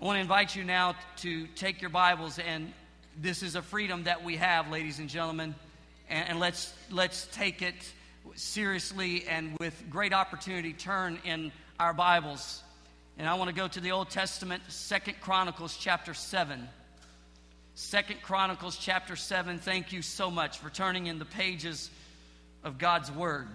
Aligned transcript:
I 0.00 0.06
want 0.06 0.16
to 0.16 0.20
invite 0.20 0.56
you 0.56 0.64
now 0.64 0.94
to 1.18 1.46
take 1.48 1.82
your 1.82 1.90
Bibles, 1.90 2.38
and 2.38 2.72
this 3.20 3.42
is 3.42 3.54
a 3.54 3.60
freedom 3.60 4.04
that 4.04 4.24
we 4.24 4.36
have, 4.36 4.70
ladies 4.70 4.98
and 4.98 5.10
gentlemen, 5.10 5.54
and, 6.08 6.30
and 6.30 6.40
let's, 6.40 6.72
let's 6.90 7.26
take 7.32 7.60
it 7.60 7.74
seriously 8.34 9.26
and 9.28 9.58
with 9.60 9.90
great 9.90 10.14
opportunity 10.14 10.72
turn 10.72 11.18
in 11.26 11.52
our 11.78 11.92
Bibles. 11.92 12.62
And 13.18 13.28
I 13.28 13.34
want 13.34 13.50
to 13.50 13.54
go 13.54 13.68
to 13.68 13.78
the 13.78 13.92
Old 13.92 14.08
Testament, 14.08 14.62
Second 14.68 15.20
Chronicles 15.20 15.76
chapter 15.76 16.14
7. 16.14 16.66
Second 17.74 18.22
Chronicles 18.22 18.78
chapter 18.78 19.16
7. 19.16 19.58
Thank 19.58 19.92
you 19.92 20.00
so 20.00 20.30
much 20.30 20.60
for 20.60 20.70
turning 20.70 21.08
in 21.08 21.18
the 21.18 21.26
pages 21.26 21.90
of 22.64 22.78
God's 22.78 23.12
Word. 23.12 23.48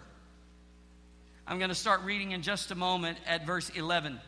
I'm 1.47 1.57
going 1.57 1.69
to 1.69 1.75
start 1.75 2.03
reading 2.03 2.33
in 2.33 2.43
just 2.43 2.69
a 2.69 2.75
moment 2.75 3.17
at 3.25 3.47
verse 3.47 3.71
11. 3.71 4.19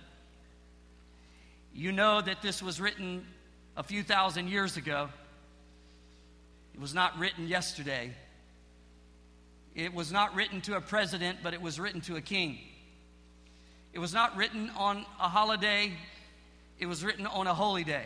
You 1.78 1.92
know 1.92 2.22
that 2.22 2.42
this 2.42 2.64
was 2.64 2.82
written 2.82 3.24
a 3.78 3.84
few 3.84 4.02
thousand 4.02 4.50
years 4.50 4.78
ago. 4.78 5.10
It 6.74 6.82
was 6.82 6.96
not 6.96 7.20
written 7.20 7.48
yesterday. 7.48 8.16
It 9.76 9.94
was 9.94 10.12
not 10.12 10.34
written 10.34 10.60
to 10.62 10.76
a 10.76 10.82
president, 10.82 11.38
but 11.44 11.54
it 11.54 11.62
was 11.62 11.80
written 11.80 12.02
to 12.02 12.16
a 12.16 12.22
king. 12.22 12.58
It 13.94 14.00
was 14.00 14.12
not 14.12 14.36
written 14.36 14.72
on 14.76 15.06
a 15.22 15.30
holiday, 15.30 15.94
it 16.80 16.88
was 16.88 17.06
written 17.06 17.28
on 17.28 17.46
a 17.46 17.54
holy 17.54 17.84
day. 17.84 18.06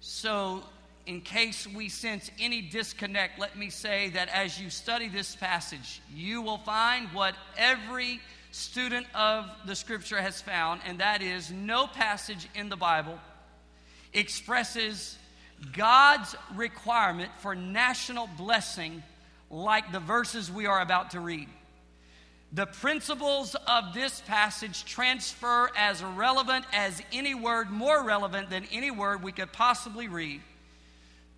So, 0.00 0.62
in 1.06 1.22
case 1.22 1.66
we 1.66 1.88
sense 1.88 2.30
any 2.38 2.60
disconnect, 2.60 3.38
let 3.38 3.56
me 3.56 3.70
say 3.70 4.10
that 4.10 4.28
as 4.28 4.60
you 4.60 4.68
study 4.68 5.08
this 5.08 5.34
passage, 5.36 6.02
you 6.14 6.42
will 6.42 6.58
find 6.58 7.08
what 7.14 7.34
every 7.56 8.20
student 8.54 9.04
of 9.16 9.50
the 9.66 9.74
scripture 9.74 10.20
has 10.20 10.40
found, 10.40 10.80
and 10.86 11.00
that 11.00 11.22
is 11.22 11.50
no 11.50 11.88
passage 11.88 12.48
in 12.54 12.68
the 12.68 12.76
Bible 12.76 13.18
expresses 14.12 15.18
God's 15.72 16.36
requirement 16.54 17.32
for 17.38 17.56
national 17.56 18.28
blessing 18.36 19.02
like 19.50 19.90
the 19.90 19.98
verses 19.98 20.52
we 20.52 20.66
are 20.66 20.80
about 20.80 21.10
to 21.10 21.20
read. 21.20 21.48
The 22.52 22.66
principles 22.66 23.56
of 23.66 23.92
this 23.92 24.20
passage 24.20 24.84
transfer 24.84 25.68
as 25.76 26.00
relevant 26.04 26.64
as 26.72 27.02
any 27.12 27.34
word, 27.34 27.70
more 27.70 28.04
relevant 28.04 28.50
than 28.50 28.66
any 28.70 28.92
word 28.92 29.24
we 29.24 29.32
could 29.32 29.52
possibly 29.52 30.06
read. 30.06 30.40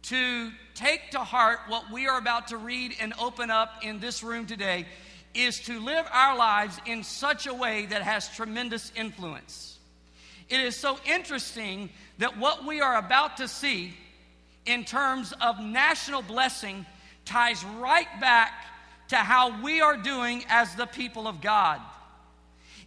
To 0.03 0.51
take 0.75 1.13
to 1.13 1.21
heart 1.21 1.61
what 1.69 1.91
we 1.91 2.09
are 2.09 2.19
about 2.19 2.49
to 2.49 2.59
read 2.59 2.95
and 3.01 3.15
open 3.19 3.51
up 3.51 3.71
in 3.83 4.01
this 4.01 4.23
room 4.23 4.45
today 4.45 4.85
is 5.37 5.61
to 5.61 5.79
live 5.81 6.07
our 6.13 6.37
lives 6.37 6.79
in 6.87 7.03
such 7.03 7.47
a 7.47 7.55
way 7.55 7.87
that 7.87 8.03
has 8.03 8.29
tremendous 8.29 8.93
influence. 8.97 9.79
It 10.49 10.61
is 10.61 10.77
so 10.77 10.99
interesting 11.05 11.91
that 12.19 12.39
what 12.39 12.65
we 12.65 12.81
are 12.81 12.97
about 12.97 13.37
to 13.39 13.49
see 13.49 13.95
in 14.65 14.85
terms 14.85 15.33
of 15.41 15.61
national 15.61 16.23
blessing 16.23 16.87
ties 17.25 17.65
right 17.79 18.09
back 18.21 18.53
to 19.09 19.17
how 19.17 19.63
we 19.63 19.81
are 19.81 19.97
doing 19.97 20.45
as 20.49 20.75
the 20.75 20.87
people 20.87 21.29
of 21.29 21.41
God. 21.41 21.81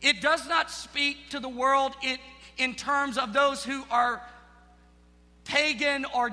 It 0.01 0.21
does 0.21 0.47
not 0.47 0.71
speak 0.71 1.29
to 1.29 1.39
the 1.39 1.49
world 1.49 1.93
in 2.57 2.75
terms 2.75 3.17
of 3.17 3.33
those 3.33 3.63
who 3.63 3.83
are 3.91 4.21
pagan 5.45 6.05
or 6.13 6.31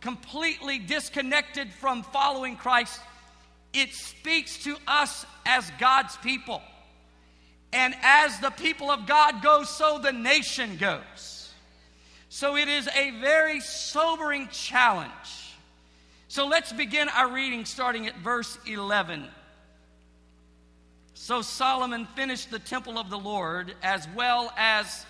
completely 0.00 0.78
disconnected 0.78 1.70
from 1.72 2.02
following 2.02 2.56
Christ 2.56 3.00
it 3.72 3.94
speaks 3.94 4.64
to 4.64 4.76
us 4.86 5.24
as 5.46 5.70
God's 5.78 6.16
people. 6.18 6.62
And 7.72 7.94
as 8.02 8.38
the 8.40 8.50
people 8.50 8.90
of 8.90 9.06
God 9.06 9.42
go, 9.42 9.64
so 9.64 9.98
the 9.98 10.12
nation 10.12 10.76
goes. 10.76 11.50
So 12.28 12.56
it 12.56 12.68
is 12.68 12.88
a 12.88 13.10
very 13.20 13.60
sobering 13.60 14.48
challenge. 14.48 15.10
So 16.28 16.46
let's 16.46 16.72
begin 16.72 17.08
our 17.08 17.30
reading 17.30 17.64
starting 17.64 18.06
at 18.06 18.16
verse 18.18 18.58
11. 18.66 19.26
So 21.14 21.40
Solomon 21.40 22.06
finished 22.16 22.50
the 22.50 22.58
temple 22.58 22.98
of 22.98 23.08
the 23.08 23.18
Lord 23.18 23.74
as 23.82 24.08
well 24.14 24.52
as 24.56 25.06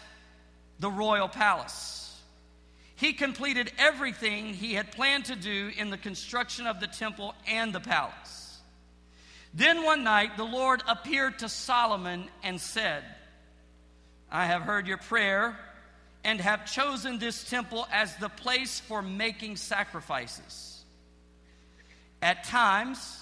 the 0.78 0.91
royal 0.91 1.28
palace. 1.28 2.20
He 2.97 3.12
completed 3.12 3.72
everything 3.78 4.53
he 4.53 4.75
had 4.75 4.92
planned 4.92 5.25
to 5.26 5.36
do 5.36 5.70
in 5.76 5.91
the 5.91 5.97
construction 5.97 6.66
of 6.66 6.81
the 6.81 6.86
temple 6.86 7.34
and 7.48 7.72
the 7.72 7.81
palace. 7.81 8.41
Then 9.54 9.84
one 9.84 10.02
night 10.02 10.36
the 10.36 10.44
Lord 10.44 10.82
appeared 10.88 11.40
to 11.40 11.48
Solomon 11.48 12.24
and 12.42 12.60
said, 12.60 13.04
I 14.30 14.46
have 14.46 14.62
heard 14.62 14.86
your 14.86 14.96
prayer 14.96 15.58
and 16.24 16.40
have 16.40 16.70
chosen 16.70 17.18
this 17.18 17.44
temple 17.48 17.86
as 17.92 18.16
the 18.16 18.30
place 18.30 18.80
for 18.80 19.02
making 19.02 19.56
sacrifices. 19.56 20.84
At 22.22 22.44
times, 22.44 23.20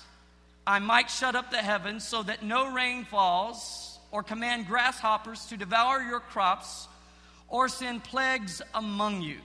I 0.66 0.78
might 0.78 1.10
shut 1.10 1.34
up 1.34 1.50
the 1.50 1.58
heavens 1.58 2.06
so 2.06 2.22
that 2.22 2.44
no 2.44 2.72
rain 2.72 3.04
falls, 3.04 3.98
or 4.12 4.22
command 4.22 4.66
grasshoppers 4.66 5.46
to 5.46 5.56
devour 5.56 6.02
your 6.02 6.20
crops, 6.20 6.86
or 7.48 7.68
send 7.68 8.04
plagues 8.04 8.62
among 8.74 9.22
you. 9.22 9.38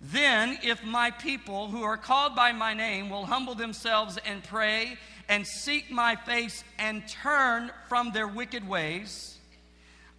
Then, 0.00 0.58
if 0.62 0.84
my 0.84 1.10
people 1.12 1.68
who 1.68 1.82
are 1.82 1.96
called 1.96 2.34
by 2.34 2.52
my 2.52 2.74
name 2.74 3.08
will 3.08 3.24
humble 3.24 3.54
themselves 3.54 4.18
and 4.26 4.42
pray 4.44 4.98
and 5.28 5.46
seek 5.46 5.90
my 5.90 6.16
face 6.16 6.62
and 6.78 7.06
turn 7.08 7.70
from 7.88 8.12
their 8.12 8.28
wicked 8.28 8.66
ways, 8.66 9.38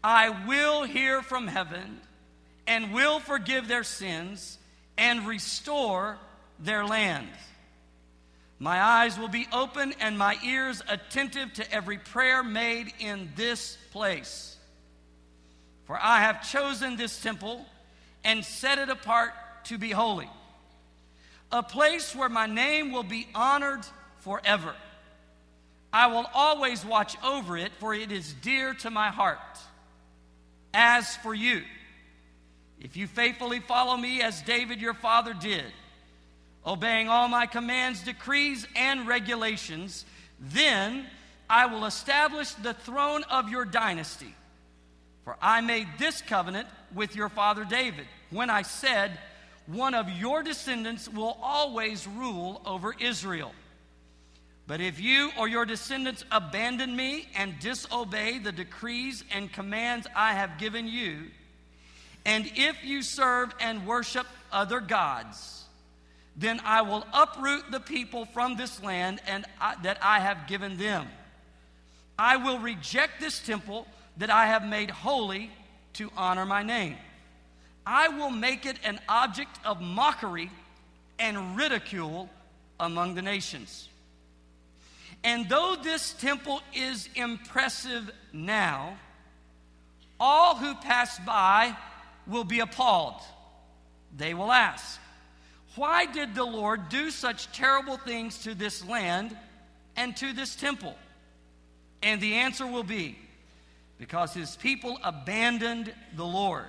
I 0.04 0.30
will 0.48 0.84
hear 0.84 1.22
from 1.22 1.48
heaven 1.48 2.02
and 2.66 2.94
will 2.94 3.20
forgive 3.20 3.68
their 3.68 3.84
sins 3.84 4.58
and 4.98 5.28
restore 5.28 6.18
their 6.60 6.86
land. 6.86 7.30
My 8.60 8.82
eyes 8.82 9.20
will 9.20 9.28
be 9.28 9.48
open 9.54 9.94
and 10.00 10.18
my 10.18 10.38
ears 10.44 10.82
attentive 10.90 11.54
to 11.54 11.72
every 11.72 11.98
prayer 11.98 12.44
made 12.44 12.92
in 13.00 13.30
this 13.36 13.78
place. 13.92 14.56
For 15.86 15.98
I 16.02 16.22
have 16.22 16.50
chosen 16.50 16.98
this 16.98 17.22
temple 17.22 17.66
and 18.24 18.44
set 18.44 18.80
it 18.80 18.90
apart 18.90 19.32
to 19.66 19.78
be 19.78 19.92
holy, 19.92 20.30
a 21.52 21.62
place 21.64 22.16
where 22.16 22.30
my 22.30 22.46
name 22.46 22.92
will 22.92 23.04
be 23.04 23.28
honored 23.34 23.86
forever. 24.20 24.74
I 25.98 26.06
will 26.06 26.28
always 26.32 26.86
watch 26.86 27.18
over 27.24 27.58
it, 27.58 27.72
for 27.80 27.92
it 27.92 28.12
is 28.12 28.32
dear 28.44 28.76
to 28.76 28.92
my 28.92 29.08
heart. 29.08 29.40
As 30.72 31.18
for 31.18 31.34
you, 31.34 31.64
if 32.80 32.96
you 32.96 33.08
faithfully 33.08 33.62
follow 33.62 33.98
me 33.98 34.22
as 34.22 34.44
David 34.44 34.80
your 34.80 34.94
father 34.94 35.34
did, 35.34 35.66
obeying 36.64 37.08
all 37.08 37.28
my 37.28 37.48
commands, 37.48 38.04
decrees, 38.04 38.68
and 38.76 39.08
regulations, 39.08 40.06
then 40.40 41.08
I 41.50 41.66
will 41.66 41.86
establish 41.86 42.52
the 42.52 42.76
throne 42.76 43.24
of 43.24 43.50
your 43.50 43.66
dynasty. 43.66 44.36
For 45.24 45.36
I 45.42 45.62
made 45.62 45.88
this 45.98 46.22
covenant 46.22 46.68
with 46.94 47.16
your 47.16 47.30
father 47.30 47.66
David 47.66 48.06
when 48.30 48.52
I 48.52 48.62
said, 48.62 49.18
One 49.66 49.96
of 49.96 50.12
your 50.12 50.44
descendants 50.44 51.10
will 51.10 51.40
always 51.42 52.06
rule 52.06 52.62
over 52.68 52.94
Israel. 53.00 53.52
But 54.68 54.82
if 54.82 55.00
you 55.00 55.32
or 55.40 55.48
your 55.48 55.66
descendants 55.66 56.26
abandon 56.30 56.94
me 56.94 57.30
and 57.36 57.58
disobey 57.60 58.40
the 58.40 58.52
decrees 58.52 59.24
and 59.34 59.52
commands 59.52 60.08
I 60.14 60.34
have 60.34 60.58
given 60.58 60.88
you, 60.90 61.28
and 62.26 62.52
if 62.56 62.84
you 62.84 63.02
serve 63.02 63.56
and 63.62 63.88
worship 63.88 64.28
other 64.52 64.82
gods, 64.82 65.64
then 66.36 66.60
I 66.66 66.82
will 66.82 67.08
uproot 67.14 67.72
the 67.72 67.80
people 67.80 68.26
from 68.26 68.58
this 68.58 68.84
land 68.84 69.22
and 69.26 69.46
I, 69.62 69.76
that 69.84 70.00
I 70.02 70.20
have 70.20 70.48
given 70.48 70.78
them. 70.78 71.08
I 72.20 72.36
will 72.36 72.60
reject 72.60 73.22
this 73.22 73.40
temple 73.40 73.88
that 74.18 74.30
I 74.30 74.48
have 74.48 74.66
made 74.66 74.92
holy 74.92 75.50
to 75.94 76.12
honor 76.18 76.46
my 76.46 76.62
name. 76.62 76.98
I 77.86 78.10
will 78.10 78.32
make 78.32 78.66
it 78.66 78.78
an 78.84 79.00
object 79.08 79.60
of 79.64 79.80
mockery 79.80 80.52
and 81.18 81.56
ridicule 81.56 82.30
among 82.80 83.16
the 83.16 83.22
nations. 83.22 83.88
And 85.24 85.50
though 85.50 85.76
this 85.82 86.14
temple 86.14 86.62
is 86.74 87.10
impressive 87.16 88.12
now, 88.32 88.98
all 90.20 90.56
who 90.56 90.74
pass 90.76 91.20
by 91.20 91.76
will 92.26 92.44
be 92.44 92.60
appalled. 92.60 93.22
They 94.16 94.34
will 94.34 94.52
ask, 94.52 95.00
Why 95.76 96.06
did 96.06 96.36
the 96.36 96.44
Lord 96.44 96.90
do 96.90 97.12
such 97.12 97.52
terrible 97.52 97.98
things 97.98 98.40
to 98.44 98.56
this 98.56 98.86
land 98.86 99.36
and 99.96 100.16
to 100.18 100.34
this 100.34 100.56
temple? 100.56 100.96
And 102.02 102.22
the 102.22 102.36
answer 102.36 102.66
will 102.66 102.84
be, 102.84 103.18
Because 103.98 104.34
his 104.34 104.56
people 104.56 105.00
abandoned 105.04 105.94
the 106.16 106.26
Lord, 106.26 106.66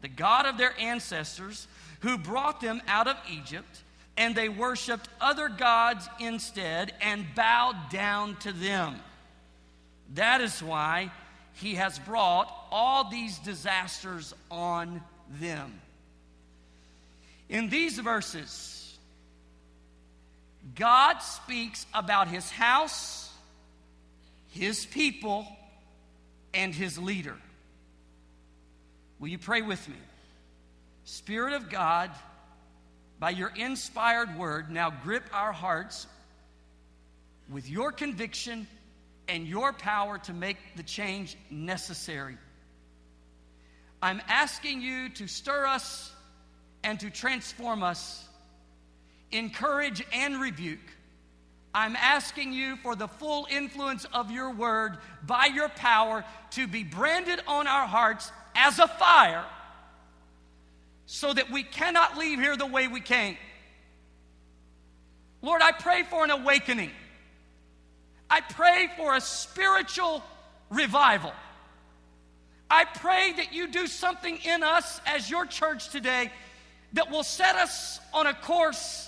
the 0.00 0.08
God 0.08 0.46
of 0.46 0.58
their 0.58 0.78
ancestors, 0.78 1.66
who 2.00 2.18
brought 2.18 2.60
them 2.60 2.82
out 2.88 3.06
of 3.06 3.16
Egypt 3.30 3.82
and 4.16 4.34
they 4.34 4.48
worshiped 4.48 5.08
other 5.20 5.48
gods 5.48 6.08
instead 6.20 6.92
and 7.00 7.24
bowed 7.34 7.76
down 7.90 8.36
to 8.36 8.52
them. 8.52 8.96
That 10.14 10.40
is 10.40 10.62
why 10.62 11.10
he 11.54 11.76
has 11.76 11.98
brought 11.98 12.52
all 12.70 13.08
these 13.10 13.38
disasters 13.38 14.34
on 14.50 15.02
them. 15.40 15.80
In 17.48 17.68
these 17.68 17.98
verses, 17.98 18.98
God 20.74 21.18
speaks 21.18 21.86
about 21.92 22.28
his 22.28 22.50
house, 22.50 23.30
his 24.50 24.86
people, 24.86 25.46
and 26.54 26.74
his 26.74 26.98
leader. 26.98 27.36
Will 29.18 29.28
you 29.28 29.38
pray 29.38 29.62
with 29.62 29.86
me? 29.88 29.96
Spirit 31.04 31.54
of 31.54 31.68
God, 31.68 32.10
by 33.22 33.30
your 33.30 33.52
inspired 33.54 34.36
word, 34.36 34.68
now 34.68 34.90
grip 34.90 35.22
our 35.32 35.52
hearts 35.52 36.08
with 37.48 37.70
your 37.70 37.92
conviction 37.92 38.66
and 39.28 39.46
your 39.46 39.72
power 39.72 40.18
to 40.18 40.32
make 40.32 40.56
the 40.74 40.82
change 40.82 41.36
necessary. 41.48 42.36
I'm 44.02 44.20
asking 44.26 44.82
you 44.82 45.08
to 45.10 45.28
stir 45.28 45.66
us 45.66 46.12
and 46.82 46.98
to 46.98 47.10
transform 47.10 47.84
us, 47.84 48.26
encourage 49.30 50.04
and 50.12 50.40
rebuke. 50.40 50.80
I'm 51.72 51.94
asking 51.94 52.52
you 52.52 52.74
for 52.78 52.96
the 52.96 53.06
full 53.06 53.46
influence 53.48 54.04
of 54.12 54.32
your 54.32 54.50
word 54.50 54.98
by 55.24 55.46
your 55.46 55.68
power 55.68 56.24
to 56.50 56.66
be 56.66 56.82
branded 56.82 57.40
on 57.46 57.68
our 57.68 57.86
hearts 57.86 58.32
as 58.56 58.80
a 58.80 58.88
fire 58.88 59.44
so 61.12 61.30
that 61.30 61.50
we 61.50 61.62
cannot 61.62 62.16
leave 62.16 62.38
here 62.38 62.56
the 62.56 62.64
way 62.64 62.88
we 62.88 62.98
came. 62.98 63.36
Lord, 65.42 65.60
I 65.60 65.70
pray 65.70 66.04
for 66.04 66.24
an 66.24 66.30
awakening. 66.30 66.90
I 68.30 68.40
pray 68.40 68.88
for 68.96 69.14
a 69.14 69.20
spiritual 69.20 70.24
revival. 70.70 71.34
I 72.70 72.86
pray 72.86 73.34
that 73.34 73.52
you 73.52 73.68
do 73.68 73.86
something 73.88 74.38
in 74.38 74.62
us 74.62 75.02
as 75.04 75.28
your 75.28 75.44
church 75.44 75.90
today 75.90 76.32
that 76.94 77.10
will 77.10 77.24
set 77.24 77.56
us 77.56 78.00
on 78.14 78.26
a 78.26 78.32
course 78.32 79.06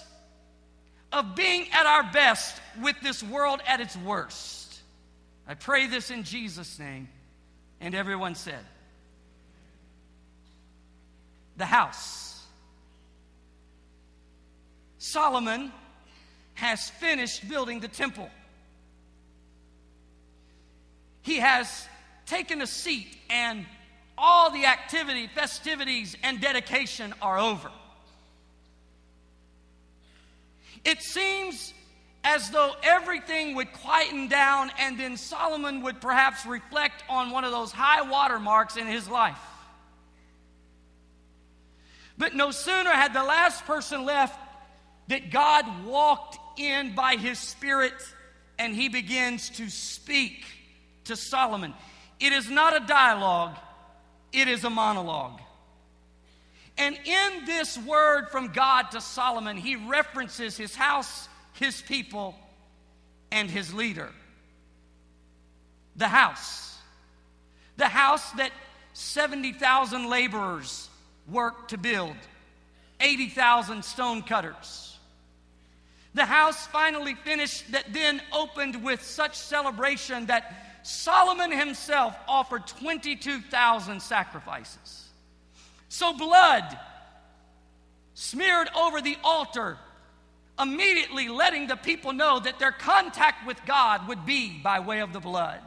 of 1.10 1.34
being 1.34 1.68
at 1.72 1.86
our 1.86 2.12
best 2.12 2.60
with 2.82 2.96
this 3.02 3.22
world 3.22 3.60
at 3.66 3.80
its 3.80 3.96
worst. 3.96 4.78
I 5.48 5.54
pray 5.54 5.86
this 5.86 6.10
in 6.10 6.24
Jesus' 6.24 6.78
name. 6.78 7.08
And 7.80 7.94
everyone 7.94 8.34
said, 8.34 8.60
The 11.56 11.66
house. 11.66 12.42
Solomon 14.98 15.72
has 16.54 16.90
finished 16.90 17.48
building 17.48 17.80
the 17.80 17.88
temple 17.88 18.30
he 21.24 21.38
has 21.38 21.88
taken 22.26 22.60
a 22.60 22.66
seat 22.66 23.16
and 23.30 23.64
all 24.16 24.50
the 24.50 24.66
activity, 24.66 25.26
festivities, 25.26 26.16
and 26.22 26.38
dedication 26.38 27.14
are 27.22 27.38
over. 27.38 27.70
It 30.84 31.00
seems 31.02 31.72
as 32.24 32.50
though 32.50 32.72
everything 32.82 33.54
would 33.54 33.72
quieten 33.72 34.28
down 34.28 34.70
and 34.78 35.00
then 35.00 35.16
Solomon 35.16 35.82
would 35.82 36.00
perhaps 36.02 36.44
reflect 36.44 37.02
on 37.08 37.30
one 37.30 37.44
of 37.44 37.52
those 37.52 37.72
high 37.72 38.02
water 38.02 38.38
marks 38.38 38.76
in 38.76 38.86
his 38.86 39.08
life. 39.08 39.38
But 42.16 42.34
no 42.34 42.50
sooner 42.50 42.90
had 42.90 43.12
the 43.12 43.24
last 43.24 43.64
person 43.64 44.04
left 44.04 44.38
that 45.08 45.30
God 45.30 45.84
walked 45.84 46.38
in 46.58 46.94
by 46.94 47.16
his 47.16 47.38
Spirit 47.38 47.94
and 48.58 48.74
he 48.74 48.88
begins 48.88 49.50
to 49.50 49.68
speak 49.68 50.44
to 51.04 51.16
Solomon. 51.16 51.74
It 52.20 52.32
is 52.32 52.48
not 52.48 52.76
a 52.76 52.86
dialogue, 52.86 53.56
it 54.32 54.48
is 54.48 54.64
a 54.64 54.70
monologue. 54.70 55.40
And 56.76 56.98
in 57.04 57.44
this 57.44 57.78
word 57.78 58.28
from 58.30 58.48
God 58.48 58.90
to 58.92 59.00
Solomon, 59.00 59.56
he 59.56 59.76
references 59.76 60.56
his 60.56 60.74
house, 60.74 61.28
his 61.52 61.80
people, 61.82 62.34
and 63.30 63.48
his 63.48 63.72
leader. 63.72 64.10
The 65.96 66.08
house. 66.08 66.76
The 67.76 67.86
house 67.86 68.28
that 68.32 68.50
70,000 68.92 70.08
laborers 70.08 70.88
worked 71.28 71.70
to 71.70 71.78
build, 71.78 72.16
80,000 73.00 73.84
stone 73.84 74.22
cutters. 74.22 74.98
The 76.14 76.24
house 76.24 76.66
finally 76.68 77.14
finished 77.14 77.72
that 77.72 77.92
then 77.92 78.22
opened 78.32 78.84
with 78.84 79.02
such 79.02 79.36
celebration 79.36 80.26
that 80.26 80.80
Solomon 80.84 81.50
himself 81.50 82.14
offered 82.28 82.66
22,000 82.66 84.00
sacrifices. 84.00 85.08
So 85.88 86.16
blood 86.16 86.78
smeared 88.14 88.68
over 88.76 89.00
the 89.00 89.16
altar, 89.24 89.76
immediately 90.60 91.28
letting 91.28 91.66
the 91.66 91.76
people 91.76 92.12
know 92.12 92.38
that 92.38 92.58
their 92.58 92.70
contact 92.70 93.46
with 93.46 93.58
God 93.66 94.06
would 94.06 94.24
be 94.24 94.60
by 94.62 94.80
way 94.80 95.00
of 95.00 95.12
the 95.12 95.20
blood. 95.20 95.60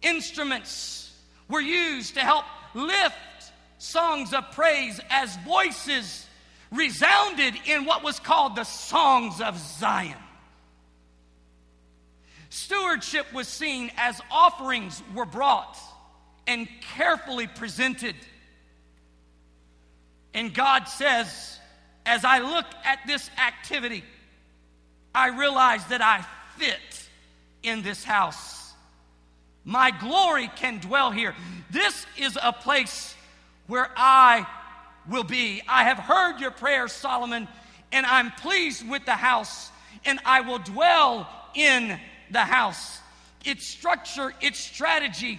Instruments 0.00 1.14
were 1.48 1.60
used 1.60 2.14
to 2.14 2.20
help 2.20 2.44
lift 2.74 3.14
songs 3.78 4.32
of 4.32 4.50
praise 4.52 5.00
as 5.10 5.36
voices 5.38 6.26
resounded 6.70 7.54
in 7.66 7.84
what 7.84 8.02
was 8.02 8.20
called 8.20 8.56
the 8.56 8.64
Songs 8.64 9.40
of 9.40 9.56
Zion. 9.58 10.16
Stewardship 12.50 13.32
was 13.32 13.46
seen 13.46 13.90
as 13.96 14.20
offerings 14.30 15.02
were 15.14 15.26
brought 15.26 15.78
and 16.46 16.66
carefully 16.96 17.46
presented. 17.46 18.14
And 20.34 20.52
God 20.52 20.84
says, 20.88 21.58
as 22.06 22.24
I 22.24 22.38
look 22.38 22.66
at 22.84 23.00
this 23.06 23.30
activity, 23.38 24.02
I 25.14 25.28
realize 25.28 25.84
that 25.86 26.00
I 26.00 26.24
fit 26.56 27.08
in 27.62 27.82
this 27.82 28.02
house. 28.02 28.57
My 29.64 29.90
glory 29.90 30.50
can 30.56 30.78
dwell 30.78 31.10
here. 31.10 31.34
This 31.70 32.06
is 32.16 32.38
a 32.42 32.52
place 32.52 33.14
where 33.66 33.90
I 33.96 34.46
will 35.08 35.24
be. 35.24 35.62
I 35.68 35.84
have 35.84 35.98
heard 35.98 36.40
your 36.40 36.50
prayers, 36.50 36.92
Solomon, 36.92 37.48
and 37.92 38.06
I'm 38.06 38.30
pleased 38.32 38.88
with 38.88 39.04
the 39.04 39.12
house, 39.12 39.70
and 40.04 40.18
I 40.24 40.40
will 40.40 40.58
dwell 40.58 41.28
in 41.54 41.98
the 42.30 42.40
house. 42.44 43.00
Its 43.44 43.66
structure, 43.66 44.34
its 44.40 44.58
strategy, 44.58 45.38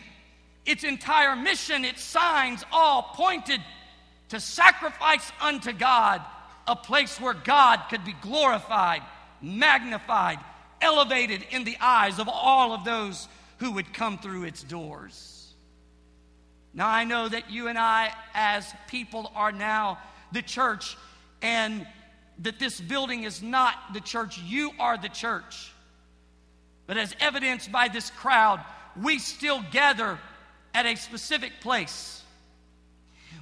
its 0.66 0.84
entire 0.84 1.36
mission, 1.36 1.86
its 1.86 2.04
signs 2.04 2.64
all 2.72 3.12
pointed 3.14 3.62
to 4.30 4.40
sacrifice 4.40 5.32
unto 5.42 5.74
God, 5.74 6.22
a 6.68 6.76
place 6.76 7.20
where 7.20 7.34
God 7.34 7.82
could 7.90 8.06
be 8.06 8.14
glorified, 8.22 9.02
magnified, 9.42 10.40
elevated 10.82 11.46
in 11.52 11.64
the 11.64 11.78
eyes 11.82 12.20
of 12.20 12.30
all 12.30 12.74
of 12.74 12.86
those 12.86 13.28
who 13.60 13.74
would 13.74 13.94
come 13.94 14.18
through 14.18 14.44
its 14.44 14.64
doors. 14.64 15.54
Now, 16.74 16.88
I 16.88 17.04
know 17.04 17.28
that 17.28 17.52
you 17.52 17.68
and 17.68 17.78
I, 17.78 18.12
as 18.34 18.72
people, 18.88 19.32
are 19.36 19.52
now 19.52 20.00
the 20.32 20.42
church, 20.42 20.98
and 21.42 21.86
that 22.40 22.60
this 22.60 22.80
building 22.80 23.24
is 23.24 23.42
not 23.42 23.94
the 23.94 24.00
church. 24.00 24.40
You 24.40 24.72
are 24.80 24.98
the 24.98 25.10
church. 25.10 25.74
But 26.88 26.98
as 26.98 27.16
evidenced 27.20 27.72
by 27.72 27.88
this 27.88 28.10
crowd, 28.12 28.64
we 29.02 29.20
still 29.20 29.62
gather 29.72 30.18
at 30.74 30.86
a 30.86 30.96
specific 30.96 31.54
place. 31.62 32.24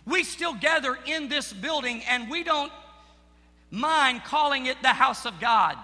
We 0.06 0.24
still 0.24 0.54
gather 0.54 0.98
in 1.06 1.30
this 1.30 1.52
building 1.54 2.02
and 2.10 2.30
we 2.30 2.44
don't 2.44 2.72
mind 3.70 4.24
calling 4.24 4.66
it 4.66 4.82
the 4.82 4.90
house 4.90 5.26
of 5.26 5.40
God 5.40 5.78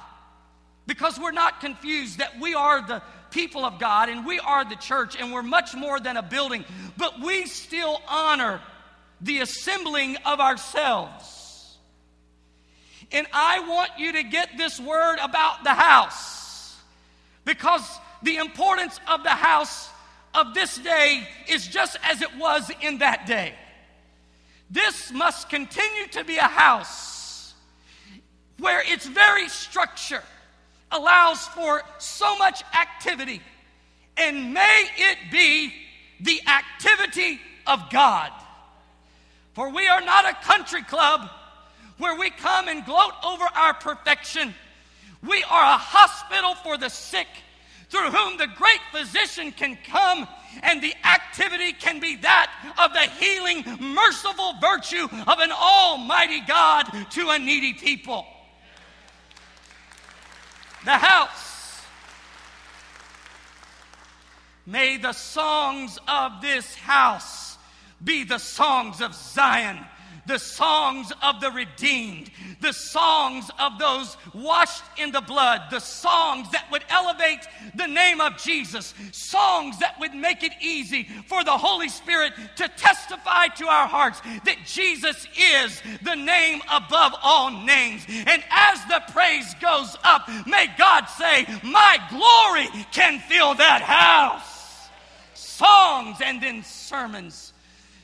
because 0.87 1.19
we're 1.19 1.31
not 1.31 1.59
confused 1.59 2.19
that 2.19 2.39
we 2.39 2.53
are 2.53 2.81
the 2.85 3.01
people 3.33 3.65
of 3.65 3.79
God 3.79 4.09
and 4.09 4.25
we 4.25 4.39
are 4.39 4.63
the 4.63 4.75
church 4.75 5.15
and 5.19 5.33
we're 5.33 5.41
much 5.41 5.75
more 5.75 5.99
than 5.99 6.17
a 6.17 6.23
building, 6.23 6.63
but 6.97 7.19
we 7.19 7.45
still 7.45 8.01
honor 8.07 8.61
the 9.19 9.39
assembling 9.39 10.17
of 10.25 10.39
ourselves. 10.39 11.77
And 13.11 13.27
I 13.33 13.59
want 13.67 13.91
you 13.97 14.13
to 14.13 14.23
get 14.23 14.57
this 14.57 14.79
word 14.79 15.17
about 15.21 15.63
the 15.63 15.73
house 15.73 16.77
because 17.45 17.83
the 18.21 18.37
importance 18.37 18.99
of 19.07 19.23
the 19.23 19.29
house 19.29 19.89
of 20.33 20.53
this 20.53 20.77
day 20.77 21.27
is 21.47 21.67
just 21.67 21.97
as 22.03 22.21
it 22.21 22.35
was 22.37 22.71
in 22.81 22.99
that 22.99 23.25
day. 23.25 23.53
This 24.69 25.11
must 25.11 25.49
continue 25.49 26.07
to 26.11 26.23
be 26.23 26.37
a 26.37 26.43
house 26.43 27.53
where 28.57 28.81
its 28.85 29.05
very 29.05 29.47
structure 29.49 30.23
allows 30.93 31.45
for 31.47 31.81
so 31.97 32.37
much 32.37 32.63
activity, 32.79 33.41
and 34.17 34.53
may 34.53 34.85
it 34.97 35.17
be 35.31 35.73
the 36.21 36.41
activity 36.47 37.39
of 37.67 37.89
God. 37.89 38.31
For 39.53 39.69
we 39.69 39.87
are 39.87 40.01
not 40.01 40.25
a 40.25 40.45
country 40.45 40.83
club 40.83 41.29
where 41.97 42.17
we 42.17 42.29
come 42.29 42.67
and 42.67 42.85
gloat 42.85 43.13
over 43.23 43.45
our 43.55 43.73
perfection 43.73 44.53
we 45.27 45.41
are 45.43 45.63
a 45.63 45.77
hospital 45.77 46.55
for 46.55 46.77
the 46.77 46.89
sick 46.89 47.27
through 47.89 48.11
whom 48.11 48.37
the 48.37 48.47
great 48.57 48.79
physician 48.91 49.51
can 49.51 49.77
come, 49.87 50.27
and 50.63 50.81
the 50.81 50.93
activity 51.05 51.73
can 51.73 51.99
be 51.99 52.15
that 52.17 52.51
of 52.77 52.91
the 52.91 53.07
healing, 53.23 53.63
merciful 53.93 54.53
virtue 54.59 55.07
of 55.27 55.39
an 55.39 55.51
almighty 55.51 56.41
God 56.47 56.85
to 57.11 57.29
a 57.29 57.39
needy 57.39 57.73
people. 57.73 58.25
The 60.85 60.91
house. 60.91 61.81
May 64.65 64.97
the 64.97 65.13
songs 65.13 65.97
of 66.07 66.41
this 66.41 66.75
house 66.75 67.57
be 68.03 68.23
the 68.23 68.37
songs 68.37 69.01
of 69.01 69.13
Zion 69.13 69.79
the 70.25 70.37
songs 70.37 71.11
of 71.21 71.41
the 71.41 71.51
redeemed, 71.51 72.31
the 72.61 72.71
songs 72.71 73.49
of 73.59 73.77
those 73.79 74.17
washed 74.33 74.83
in 74.97 75.11
the 75.11 75.21
blood, 75.21 75.61
the 75.69 75.79
songs 75.79 76.49
that 76.51 76.69
would 76.71 76.83
elevate 76.89 77.45
the 77.75 77.87
name 77.87 78.21
of 78.21 78.37
Jesus, 78.37 78.93
songs 79.11 79.77
that 79.79 79.99
would 79.99 80.13
make 80.13 80.43
it 80.43 80.53
easy 80.61 81.07
for 81.27 81.43
the 81.43 81.57
Holy 81.57 81.89
Spirit 81.89 82.33
to 82.55 82.67
testify 82.69 83.47
to 83.47 83.67
our 83.67 83.87
hearts 83.87 84.21
that 84.45 84.57
Jesus 84.65 85.27
is 85.37 85.81
the 86.03 86.15
name 86.15 86.61
above 86.71 87.13
all 87.21 87.51
names. 87.51 88.05
And 88.07 88.43
as 88.49 88.83
the 88.85 89.01
praise 89.11 89.53
goes 89.61 89.95
up, 90.03 90.27
may 90.47 90.67
God 90.77 91.05
say, 91.05 91.45
My 91.63 91.97
glory 92.09 92.67
can 92.91 93.19
fill 93.19 93.55
that 93.55 93.81
house. 93.81 94.89
Songs 95.33 96.17
and 96.23 96.41
then 96.41 96.63
sermons 96.63 97.52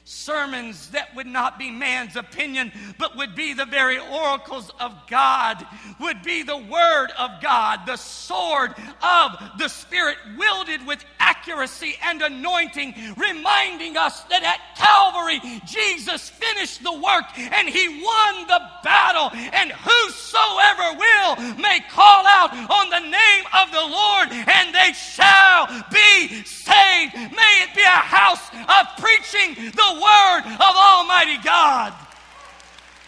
sermons 0.10 0.90
that 0.90 1.16
would 1.16 1.28
not 1.28 1.60
be 1.60 1.70
man's 1.70 2.16
opinion, 2.16 2.72
but 2.98 3.16
would 3.16 3.36
be 3.36 3.54
the 3.54 3.66
very 3.66 4.00
oracles 4.00 4.72
of 4.80 4.92
God, 5.08 5.64
would 6.00 6.24
be 6.24 6.42
the 6.42 6.58
Word 6.58 7.10
of 7.18 7.30
God, 7.44 7.86
the 7.86 7.96
sword 7.96 8.74
of 9.04 9.38
the 9.60 9.68
Spirit, 9.68 10.18
wielded 10.36 10.86
with 10.88 11.06
accuracy 11.20 11.96
and 12.04 12.24
anointing, 12.24 12.96
reminding 13.18 13.98
us 13.98 14.24
that 14.24 14.42
at 14.42 14.76
Calvary, 14.76 15.40
Jesus 15.68 16.28
finished 16.28 16.82
the 16.84 16.92
work 16.92 17.26
and 17.38 17.70
He 17.70 17.88
won 18.02 18.48
the 18.48 18.62
battle. 18.84 19.30
And 19.34 19.72
whosoever 19.72 20.98
will 20.98 21.36
may 21.62 21.82
call 21.92 22.26
out 22.26 22.50
on 22.52 22.90
the 22.90 23.10
name 23.10 23.46
of 23.54 23.72
the 23.72 23.86
Lord, 23.86 24.30
and 24.32 24.74
they 24.74 24.92
shall 24.94 25.68
be 25.92 26.44
saved. 26.46 27.14
May 27.14 27.54
it 27.62 27.76
be 27.76 27.84
a 27.84 28.02
house 28.10 28.50
of 28.54 28.88
preaching 28.98 29.72
word 30.00 30.44
of 30.46 30.76
Almighty 30.76 31.38
God. 31.44 31.94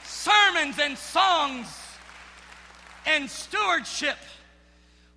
Sermons 0.03 0.77
and 0.79 0.97
songs 0.97 1.67
and 3.05 3.29
stewardship 3.29 4.17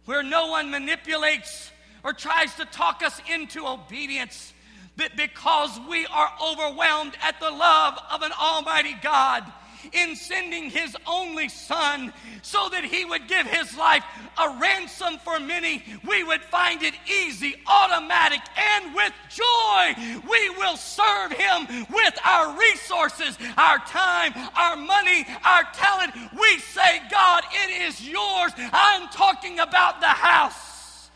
where 0.06 0.22
no 0.22 0.48
one 0.48 0.70
manipulates 0.70 1.70
or 2.02 2.12
tries 2.12 2.54
to 2.56 2.64
talk 2.66 3.02
us 3.02 3.20
into 3.32 3.66
obedience, 3.66 4.52
but 4.96 5.16
because 5.16 5.80
we 5.88 6.06
are 6.06 6.30
overwhelmed 6.42 7.14
at 7.22 7.40
the 7.40 7.50
love 7.50 7.98
of 8.10 8.22
an 8.22 8.32
Almighty 8.38 8.94
God 9.02 9.44
in 9.92 10.16
sending 10.16 10.70
his 10.70 10.96
only 11.06 11.48
son 11.48 12.12
so 12.42 12.68
that 12.70 12.84
he 12.84 13.04
would 13.04 13.28
give 13.28 13.46
his 13.46 13.76
life 13.76 14.04
a 14.38 14.58
ransom 14.60 15.18
for 15.18 15.38
many, 15.40 15.82
we 16.06 16.24
would 16.24 16.42
find 16.42 16.82
it 16.82 16.94
easy, 17.08 17.54
automatic, 17.66 18.40
and 18.56 18.94
with 18.94 19.12
joy. 19.30 20.20
We 20.28 20.50
will 20.50 20.76
serve 20.76 21.32
him 21.32 21.86
with 21.90 22.18
our 22.24 22.58
resources, 22.58 23.38
our 23.56 23.78
time, 23.78 24.32
our 24.56 24.76
money, 24.76 25.26
our 25.44 25.64
talent. 25.74 26.14
We 26.38 26.58
say, 26.58 27.00
God, 27.10 27.44
it 27.52 27.82
is 27.82 28.06
yours. 28.06 28.52
I'm 28.56 29.08
talking 29.08 29.58
about 29.60 30.00
the 30.00 30.06
house. 30.06 31.10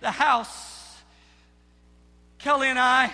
The 0.00 0.10
house. 0.10 0.96
Kelly 2.38 2.68
and 2.68 2.78
I 2.78 3.12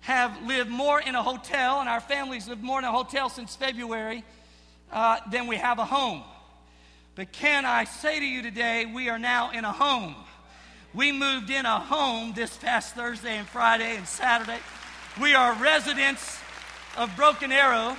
have 0.00 0.42
lived 0.46 0.70
more 0.70 1.00
in 1.00 1.14
a 1.14 1.22
hotel, 1.22 1.80
and 1.80 1.88
our 1.88 2.00
families 2.00 2.48
lived 2.48 2.62
more 2.62 2.78
in 2.78 2.84
a 2.84 2.92
hotel 2.92 3.28
since 3.28 3.54
February 3.56 4.24
uh, 4.92 5.18
than 5.30 5.46
we 5.46 5.56
have 5.56 5.78
a 5.78 5.84
home. 5.84 6.22
But 7.14 7.32
can 7.32 7.64
I 7.64 7.84
say 7.84 8.18
to 8.18 8.26
you 8.26 8.42
today, 8.42 8.86
we 8.86 9.08
are 9.08 9.18
now 9.18 9.50
in 9.50 9.64
a 9.64 9.72
home. 9.72 10.14
We 10.94 11.12
moved 11.12 11.50
in 11.50 11.66
a 11.66 11.78
home 11.78 12.32
this 12.34 12.56
past 12.56 12.94
Thursday 12.94 13.36
and 13.36 13.46
Friday 13.46 13.96
and 13.96 14.06
Saturday. 14.06 14.58
We 15.20 15.34
are 15.34 15.54
residents 15.54 16.38
of 16.96 17.14
Broken 17.14 17.52
Arrow. 17.52 17.96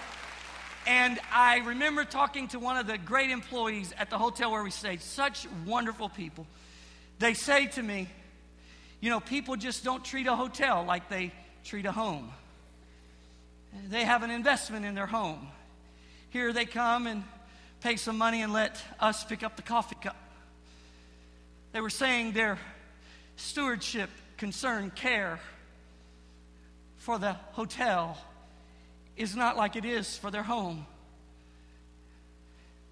And 0.87 1.19
I 1.31 1.59
remember 1.59 2.03
talking 2.03 2.47
to 2.49 2.59
one 2.59 2.77
of 2.77 2.87
the 2.87 2.97
great 2.97 3.29
employees 3.29 3.93
at 3.97 4.09
the 4.09 4.17
hotel 4.17 4.51
where 4.51 4.63
we 4.63 4.71
stayed, 4.71 5.01
such 5.01 5.47
wonderful 5.65 6.09
people. 6.09 6.47
They 7.19 7.35
say 7.35 7.67
to 7.67 7.83
me, 7.83 8.09
you 8.99 9.09
know, 9.09 9.19
people 9.19 9.55
just 9.55 9.83
don't 9.83 10.03
treat 10.03 10.27
a 10.27 10.35
hotel 10.35 10.83
like 10.83 11.07
they 11.07 11.31
treat 11.63 11.85
a 11.85 11.91
home. 11.91 12.31
They 13.89 14.03
have 14.03 14.23
an 14.23 14.31
investment 14.31 14.85
in 14.85 14.95
their 14.95 15.07
home. 15.07 15.47
Here 16.29 16.53
they 16.53 16.65
come 16.65 17.07
and 17.07 17.23
pay 17.81 17.95
some 17.95 18.17
money 18.17 18.41
and 18.41 18.53
let 18.53 18.81
us 18.99 19.23
pick 19.23 19.43
up 19.43 19.55
the 19.55 19.61
coffee 19.61 19.97
cup. 20.01 20.17
They 21.71 21.81
were 21.81 21.89
saying 21.89 22.33
their 22.33 22.59
stewardship, 23.37 24.09
concern, 24.37 24.91
care 24.91 25.39
for 26.97 27.17
the 27.17 27.33
hotel 27.53 28.17
is 29.17 29.35
not 29.35 29.57
like 29.57 29.75
it 29.75 29.85
is 29.85 30.17
for 30.17 30.29
their 30.31 30.43
home. 30.43 30.85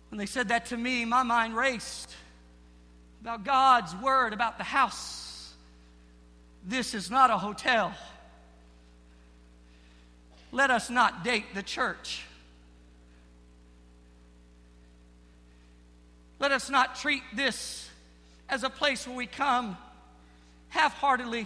When 0.09 0.17
they 0.17 0.25
said 0.25 0.47
that 0.47 0.67
to 0.67 0.77
me, 0.77 1.05
my 1.05 1.23
mind 1.23 1.55
raced 1.55 2.15
about 3.21 3.43
God's 3.43 3.95
word, 3.95 4.33
about 4.33 4.57
the 4.57 4.63
house. 4.63 5.53
This 6.65 6.93
is 6.93 7.11
not 7.11 7.29
a 7.29 7.37
hotel. 7.37 7.93
Let 10.51 10.71
us 10.71 10.89
not 10.89 11.23
date 11.23 11.53
the 11.53 11.63
church. 11.63 12.23
Let 16.39 16.51
us 16.51 16.69
not 16.69 16.95
treat 16.95 17.23
this 17.35 17.89
as 18.47 18.63
a 18.63 18.69
place 18.69 19.05
where 19.05 19.15
we 19.15 19.27
come 19.27 19.77
half 20.69 20.93
heartedly, 20.93 21.45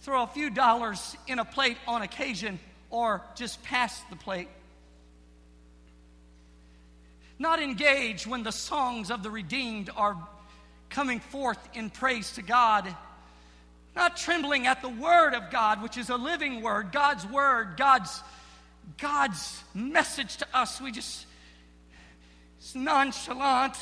throw 0.00 0.22
a 0.22 0.26
few 0.26 0.50
dollars 0.50 1.16
in 1.26 1.38
a 1.38 1.44
plate 1.44 1.76
on 1.86 2.02
occasion, 2.02 2.58
or 2.90 3.22
just 3.34 3.62
pass 3.62 4.00
the 4.10 4.16
plate. 4.16 4.48
Not 7.38 7.60
engage 7.60 8.26
when 8.26 8.42
the 8.42 8.52
songs 8.52 9.10
of 9.10 9.22
the 9.22 9.30
redeemed 9.30 9.90
are 9.96 10.16
coming 10.88 11.20
forth 11.20 11.58
in 11.74 11.90
praise 11.90 12.32
to 12.32 12.42
God 12.42 12.94
not 13.94 14.16
trembling 14.16 14.66
at 14.66 14.80
the 14.82 14.88
word 14.88 15.34
of 15.34 15.50
God, 15.50 15.82
which 15.82 15.96
is 15.96 16.08
a 16.08 16.16
living 16.16 16.62
word, 16.62 16.92
God's 16.92 17.26
word, 17.26 17.74
God's, 17.76 18.22
God's 18.98 19.62
message 19.74 20.38
to 20.38 20.46
us. 20.54 20.80
We 20.80 20.92
just, 20.92 21.26
it's 22.58 22.74
nonchalant. 22.74 23.76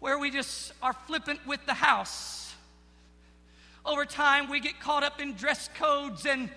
Where 0.00 0.18
we 0.18 0.30
just 0.30 0.72
are 0.82 0.92
flippant 0.92 1.40
with 1.46 1.64
the 1.66 1.74
house. 1.74 2.54
Over 3.84 4.04
time, 4.04 4.48
we 4.48 4.60
get 4.60 4.80
caught 4.80 5.02
up 5.02 5.20
in 5.20 5.34
dress 5.34 5.68
codes 5.74 6.24
and, 6.24 6.50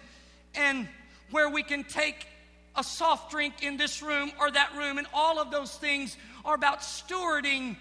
and 0.54 0.88
where 1.32 1.50
we 1.50 1.64
can 1.64 1.84
take 1.84 2.28
a 2.76 2.84
soft 2.84 3.32
drink 3.32 3.64
in 3.64 3.78
this 3.78 4.02
room 4.02 4.32
or 4.40 4.52
that 4.52 4.74
room, 4.78 4.98
and 4.98 5.08
all 5.14 5.40
of 5.40 5.52
those 5.52 5.76
things 5.76 6.16
are 6.46 6.56
about 6.56 6.80
stewarding 6.80 7.76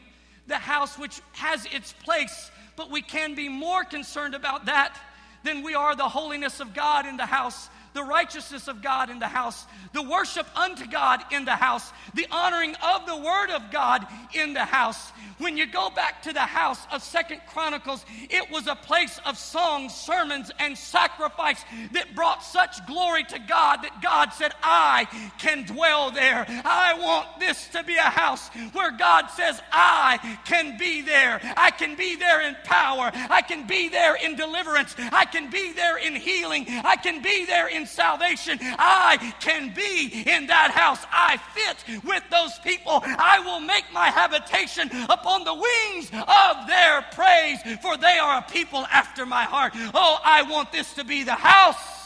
the 0.47 0.57
house 0.57 0.99
which 0.99 1.21
has 1.33 1.67
its 1.67 1.93
place 1.93 2.51
but 2.77 2.91
we 2.91 3.03
can 3.03 3.35
be 3.35 3.49
more 3.49 3.85
concerned 3.85 4.35
about 4.35 4.67
that 4.67 4.99
than 5.43 5.63
we 5.63 5.75
are 5.75 5.97
the 5.97 6.09
holiness 6.09 6.61
of 6.61 6.75
God 6.75 7.07
in 7.07 7.17
the 7.17 7.27
house 7.27 7.69
the 7.93 8.03
righteousness 8.03 8.69
of 8.69 8.83
God 8.83 9.11
in 9.11 9.19
the 9.19 9.29
house, 9.29 9.67
the 9.93 10.03
worship 10.03 10.47
unto 10.57 10.87
God 10.87 11.21
in 11.31 11.45
the 11.45 11.57
house, 11.57 11.93
the 12.15 12.27
honoring 12.31 12.75
of 12.77 13.07
the 13.07 13.17
word 13.17 13.51
of 13.51 13.71
God 13.71 14.07
in 14.35 14.55
the 14.55 14.65
house. 14.65 15.13
When 15.39 15.57
you 15.57 15.67
go 15.67 15.91
back 15.91 16.23
to 16.23 16.33
the 16.33 16.41
house 16.41 16.87
of 16.93 17.03
Second 17.03 17.41
Chronicles, 17.49 18.05
it 18.29 18.51
was 18.51 18.67
a 18.67 18.75
place 18.75 19.19
of 19.25 19.39
songs, 19.39 19.95
sermons, 19.95 20.51
and 20.59 20.77
sacrifice 20.77 21.65
that 21.93 22.15
brought 22.15 22.45
such 22.45 22.87
glory 22.87 23.25
to 23.25 23.39
God 23.39 23.79
that 23.83 24.03
God 24.03 24.33
said, 24.35 24.53
I 24.63 25.07
can 25.39 25.65
dwell 25.65 26.11
there. 26.11 26.45
I 26.65 26.95
want 26.99 27.41
this 27.41 27.69
to 27.69 27.83
be 27.83 27.97
a 27.97 28.03
house 28.03 28.49
where 28.73 28.91
God 28.91 29.29
says, 29.31 29.61
I 29.73 30.39
can 30.45 30.77
be 30.79 31.01
there. 31.01 31.41
I 31.57 31.71
can 31.71 31.97
be 31.97 32.17
there 32.17 32.43
in 32.43 32.57
power. 32.65 33.11
I 33.15 33.43
can 33.43 33.67
be 33.67 33.89
there 33.89 34.17
in 34.17 34.37
deliverance. 34.37 34.95
I 34.99 35.25
can 35.25 35.51
be 35.51 35.73
there 35.73 35.97
in 35.97 36.15
healing. 36.15 36.67
I 36.69 36.97
can 36.97 37.23
be 37.23 37.47
there 37.47 37.69
in 37.69 37.80
in 37.81 37.87
salvation. 37.87 38.59
I 38.61 39.35
can 39.41 39.73
be 39.75 40.25
in 40.27 40.47
that 40.47 40.71
house. 40.71 41.05
I 41.11 41.39
fit 41.55 42.05
with 42.05 42.23
those 42.31 42.59
people. 42.61 43.03
I 43.05 43.41
will 43.41 43.61
make 43.61 43.85
my 43.93 44.09
habitation 44.09 44.91
upon 45.09 45.45
the 45.45 45.55
wings 45.55 46.11
of 46.13 46.67
their 46.67 47.03
praise, 47.13 47.59
for 47.83 47.97
they 47.97 48.19
are 48.19 48.39
a 48.39 48.51
people 48.51 48.87
after 48.91 49.27
my 49.27 49.45
heart. 49.45 49.73
Oh, 49.95 50.19
I 50.25 50.43
want 50.43 50.73
this 50.73 50.93
to 50.95 51.05
be 51.05 51.25
the 51.25 51.35
house 51.35 51.99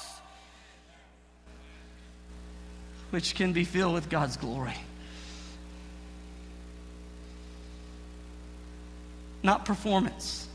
which 3.11 3.37
can 3.37 3.53
be 3.53 3.63
filled 3.63 3.95
with 3.95 4.11
God's 4.11 4.37
glory. 4.37 4.75
not 9.45 9.67
performance, 9.67 10.49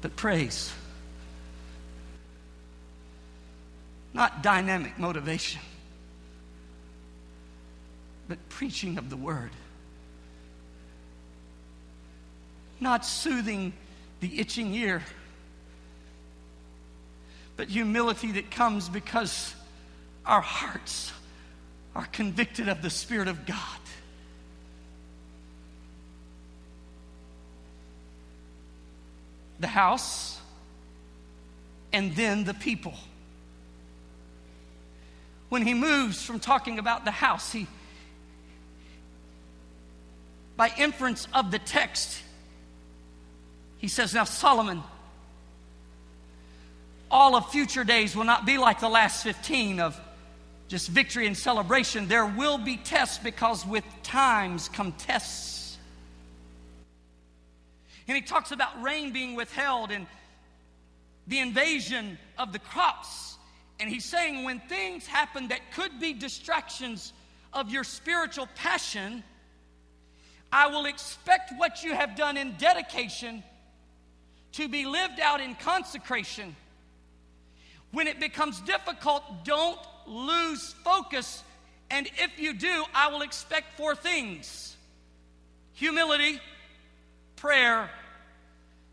but 0.00 0.16
praise. 0.16 0.72
Not 4.14 4.42
dynamic 4.42 4.98
motivation, 4.98 5.60
but 8.28 8.38
preaching 8.48 8.98
of 8.98 9.08
the 9.08 9.16
word. 9.16 9.50
Not 12.78 13.06
soothing 13.06 13.72
the 14.20 14.38
itching 14.40 14.74
ear, 14.74 15.02
but 17.56 17.68
humility 17.68 18.32
that 18.32 18.50
comes 18.50 18.88
because 18.88 19.54
our 20.26 20.40
hearts 20.40 21.12
are 21.94 22.06
convicted 22.06 22.68
of 22.68 22.82
the 22.82 22.90
Spirit 22.90 23.28
of 23.28 23.46
God. 23.46 23.58
The 29.60 29.68
house, 29.68 30.40
and 31.92 32.14
then 32.16 32.44
the 32.44 32.54
people. 32.54 32.94
When 35.52 35.66
he 35.66 35.74
moves 35.74 36.22
from 36.22 36.40
talking 36.40 36.78
about 36.78 37.04
the 37.04 37.10
house, 37.10 37.52
he, 37.52 37.66
by 40.56 40.72
inference 40.78 41.28
of 41.34 41.50
the 41.50 41.58
text, 41.58 42.22
he 43.76 43.86
says, 43.86 44.14
Now, 44.14 44.24
Solomon, 44.24 44.82
all 47.10 47.36
of 47.36 47.50
future 47.50 47.84
days 47.84 48.16
will 48.16 48.24
not 48.24 48.46
be 48.46 48.56
like 48.56 48.80
the 48.80 48.88
last 48.88 49.22
15 49.24 49.80
of 49.80 50.00
just 50.68 50.88
victory 50.88 51.26
and 51.26 51.36
celebration. 51.36 52.08
There 52.08 52.24
will 52.24 52.56
be 52.56 52.78
tests 52.78 53.18
because 53.18 53.66
with 53.66 53.84
times 54.02 54.70
come 54.70 54.92
tests. 54.92 55.76
And 58.08 58.16
he 58.16 58.22
talks 58.22 58.52
about 58.52 58.82
rain 58.82 59.12
being 59.12 59.34
withheld 59.34 59.90
and 59.90 60.06
the 61.26 61.40
invasion 61.40 62.16
of 62.38 62.54
the 62.54 62.58
crops. 62.58 63.36
And 63.82 63.90
he's 63.90 64.04
saying 64.04 64.44
when 64.44 64.60
things 64.60 65.08
happen 65.08 65.48
that 65.48 65.72
could 65.72 65.98
be 65.98 66.12
distractions 66.12 67.12
of 67.52 67.68
your 67.68 67.82
spiritual 67.82 68.46
passion, 68.54 69.24
I 70.52 70.68
will 70.68 70.84
expect 70.84 71.52
what 71.56 71.82
you 71.82 71.92
have 71.92 72.14
done 72.14 72.36
in 72.36 72.54
dedication 72.58 73.42
to 74.52 74.68
be 74.68 74.86
lived 74.86 75.18
out 75.18 75.40
in 75.40 75.56
consecration. 75.56 76.54
When 77.90 78.06
it 78.06 78.20
becomes 78.20 78.60
difficult, 78.60 79.44
don't 79.44 79.80
lose 80.06 80.76
focus. 80.84 81.42
And 81.90 82.08
if 82.18 82.38
you 82.38 82.54
do, 82.54 82.84
I 82.94 83.08
will 83.08 83.22
expect 83.22 83.76
four 83.76 83.96
things 83.96 84.76
humility, 85.72 86.38
prayer, 87.34 87.90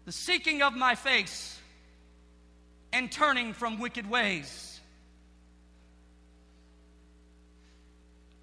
the 0.06 0.12
seeking 0.12 0.64
of 0.64 0.74
my 0.74 0.96
face, 0.96 1.60
and 2.92 3.12
turning 3.12 3.54
from 3.54 3.80
wicked 3.80 4.10
ways. 4.10 4.79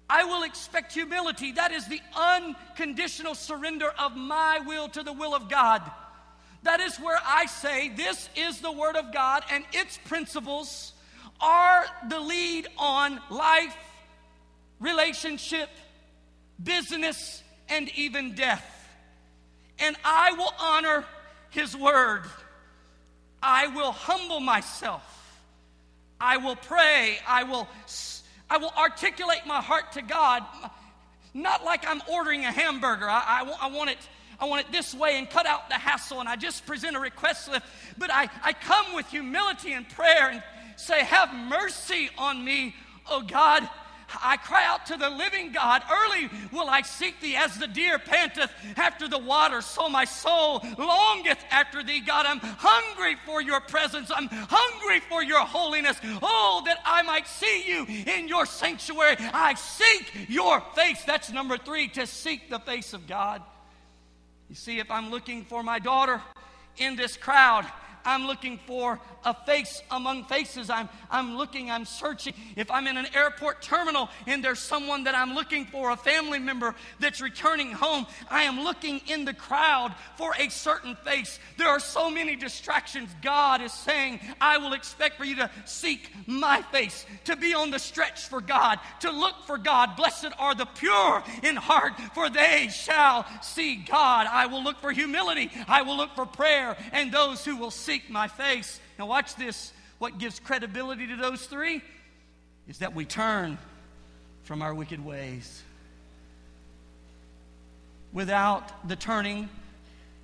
I 0.09 0.23
will 0.23 0.43
expect 0.43 0.93
humility. 0.93 1.51
That 1.51 1.71
is 1.71 1.87
the 1.87 2.01
unconditional 2.15 3.35
surrender 3.35 3.89
of 3.99 4.15
my 4.15 4.59
will 4.65 4.87
to 4.89 5.03
the 5.03 5.13
will 5.13 5.35
of 5.35 5.49
God. 5.49 5.81
That 6.63 6.79
is 6.79 6.97
where 6.97 7.19
I 7.25 7.45
say, 7.45 7.89
This 7.89 8.29
is 8.35 8.61
the 8.61 8.71
Word 8.71 8.95
of 8.95 9.13
God, 9.13 9.43
and 9.51 9.63
its 9.73 9.97
principles 9.97 10.93
are 11.39 11.85
the 12.09 12.19
lead 12.19 12.67
on 12.77 13.19
life, 13.29 13.77
relationship, 14.79 15.69
business, 16.61 17.43
and 17.69 17.89
even 17.95 18.33
death. 18.33 18.65
And 19.79 19.95
I 20.03 20.31
will 20.33 20.53
honor 20.59 21.05
His 21.49 21.75
Word. 21.75 22.23
I 23.41 23.67
will 23.67 23.91
humble 23.91 24.39
myself. 24.39 25.03
I 26.19 26.37
will 26.37 26.55
pray. 26.55 27.19
I 27.27 27.43
will, 27.43 27.67
I 28.49 28.57
will 28.57 28.73
articulate 28.77 29.41
my 29.45 29.61
heart 29.61 29.91
to 29.93 30.01
God, 30.01 30.43
not 31.33 31.63
like 31.65 31.85
I'm 31.87 32.01
ordering 32.09 32.45
a 32.45 32.51
hamburger. 32.51 33.09
I, 33.09 33.43
I, 33.43 33.67
I 33.67 33.67
want 33.69 33.89
it 33.89 33.97
I 34.39 34.45
want 34.45 34.65
it 34.65 34.71
this 34.71 34.93
way 34.93 35.17
and 35.17 35.27
cut 35.27 35.47
out 35.47 35.67
the 35.67 35.75
hassle 35.75 36.19
and 36.19 36.29
I 36.29 36.35
just 36.35 36.65
present 36.65 36.95
a 36.95 36.99
request 36.99 37.49
list. 37.49 37.65
But 37.97 38.11
I, 38.11 38.29
I 38.43 38.53
come 38.53 38.93
with 38.93 39.07
humility 39.07 39.73
and 39.73 39.87
prayer 39.89 40.29
and 40.29 40.43
say, 40.75 41.03
Have 41.03 41.33
mercy 41.33 42.09
on 42.17 42.43
me, 42.45 42.75
O 43.09 43.21
God. 43.21 43.67
I 44.23 44.37
cry 44.37 44.65
out 44.65 44.85
to 44.87 44.97
the 44.97 45.09
living 45.09 45.51
God. 45.51 45.83
Early 45.91 46.29
will 46.51 46.69
I 46.69 46.81
seek 46.81 47.19
thee 47.19 47.35
as 47.35 47.57
the 47.57 47.67
deer 47.67 47.99
panteth 47.99 48.51
after 48.77 49.07
the 49.07 49.17
water. 49.17 49.61
So 49.61 49.89
my 49.89 50.05
soul 50.05 50.63
longeth 50.77 51.43
after 51.51 51.83
thee, 51.83 51.99
God. 51.99 52.25
I'm 52.25 52.39
hungry 52.39 53.17
for 53.25 53.41
your 53.41 53.59
presence. 53.59 54.11
I'm 54.13 54.29
hungry 54.29 55.01
for 55.01 55.23
your 55.23 55.41
holiness. 55.41 55.97
Oh, 56.21 56.61
that 56.65 56.79
I 56.85 57.01
might 57.01 57.27
see 57.27 57.63
you 57.67 57.85
in 57.85 58.27
your 58.27 58.45
sanctuary. 58.45 59.17
I 59.19 59.55
seek 59.55 60.29
your 60.29 60.61
face. 60.75 61.03
That's 61.03 61.31
number 61.31 61.57
three, 61.57 61.89
to 61.89 62.07
seek 62.07 62.49
the 62.49 62.59
face 62.59 62.93
of 62.93 63.07
God. 63.07 63.41
You 64.49 64.55
see, 64.55 64.79
if 64.79 64.89
I'm 64.89 65.11
looking 65.11 65.43
for 65.43 65.63
my 65.63 65.79
daughter 65.79 66.21
in 66.77 66.95
this 66.95 67.17
crowd, 67.17 67.65
I'm 68.07 68.25
looking 68.25 68.57
for 68.65 68.99
a 69.25 69.33
face 69.33 69.81
among 69.91 70.23
faces. 70.23 70.69
I'm, 70.69 70.87
I'm 71.11 71.35
looking, 71.37 71.69
I'm 71.69 71.83
searching. 71.83 72.33
If 72.55 72.71
I'm 72.71 72.87
in 72.87 72.95
an 72.95 73.07
airport 73.13 73.61
terminal 73.61 74.09
and 74.25 74.43
there's 74.43 74.59
someone 74.59 75.03
that 75.03 75.13
I'm 75.13 75.35
looking 75.35 75.65
for, 75.65 75.91
a 75.91 75.97
family 75.97 76.39
member 76.39 76.73
that's 76.99 77.19
returning 77.19 77.73
home, 77.73 78.07
I 78.29 78.43
am 78.43 78.61
looking 78.61 79.01
in 79.07 79.25
the 79.25 79.33
crowd 79.33 79.93
for 80.15 80.33
a 80.39 80.49
certain 80.49 80.95
face. 81.03 81.37
There 81.57 81.67
are 81.67 81.81
so 81.81 82.09
many 82.09 82.37
distractions. 82.37 83.09
God 83.21 83.61
is 83.61 83.73
saying, 83.73 84.21
I 84.39 84.57
will 84.57 84.71
expect 84.71 85.17
for 85.17 85.25
you 85.25 85.35
to 85.35 85.51
seek 85.65 86.09
my 86.25 86.61
face, 86.61 87.05
to 87.25 87.35
be 87.35 87.53
on 87.53 87.71
the 87.71 87.79
stretch 87.79 88.27
for 88.27 88.39
God, 88.39 88.79
to 89.01 89.11
look 89.11 89.35
for 89.45 89.57
God. 89.57 89.97
Blessed 89.97 90.29
are 90.39 90.55
the 90.55 90.65
pure 90.65 91.23
in 91.43 91.57
heart, 91.57 91.93
for 92.13 92.29
they 92.29 92.69
shall 92.69 93.25
see 93.41 93.75
God. 93.75 94.27
I 94.31 94.45
will 94.45 94.63
look 94.63 94.79
for 94.79 94.91
humility. 94.91 95.51
I 95.67 95.81
will 95.81 95.97
look 95.97 96.15
for 96.15 96.25
prayer 96.25 96.77
and 96.93 97.11
those 97.11 97.43
who 97.43 97.57
will 97.57 97.71
seek 97.71 97.96
seek 97.97 98.09
my 98.09 98.27
face. 98.27 98.79
Now, 98.99 99.07
watch 99.07 99.35
this. 99.35 99.73
What 99.97 100.19
gives 100.19 100.39
credibility 100.39 101.07
to 101.07 101.15
those 101.15 101.45
three 101.47 101.81
is 102.67 102.79
that 102.79 102.93
we 102.93 103.05
turn 103.05 103.57
from 104.43 104.61
our 104.61 104.73
wicked 104.73 105.03
ways. 105.03 105.63
Without 108.13 108.87
the 108.87 108.95
turning, 108.95 109.49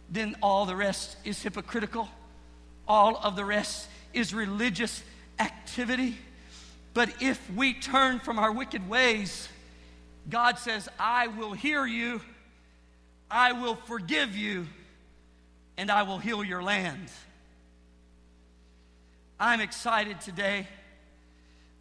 then 0.09 0.35
all 0.41 0.65
the 0.65 0.75
rest 0.75 1.17
is 1.25 1.41
hypocritical. 1.41 2.07
All 2.87 3.17
of 3.17 3.35
the 3.35 3.45
rest 3.45 3.87
is 4.13 4.33
religious 4.33 5.01
activity. 5.39 6.15
But 6.93 7.09
if 7.21 7.41
we 7.55 7.73
turn 7.73 8.19
from 8.19 8.37
our 8.37 8.51
wicked 8.51 8.87
ways, 8.87 9.49
God 10.29 10.59
says, 10.59 10.87
I 10.99 11.27
will 11.27 11.53
hear 11.53 11.87
you, 11.87 12.21
I 13.31 13.53
will 13.53 13.75
forgive 13.75 14.35
you, 14.35 14.67
and 15.75 15.89
I 15.89 16.03
will 16.03 16.19
heal 16.19 16.43
your 16.43 16.61
land. 16.61 17.09
I'm 19.39 19.61
excited 19.61 20.21
today 20.21 20.67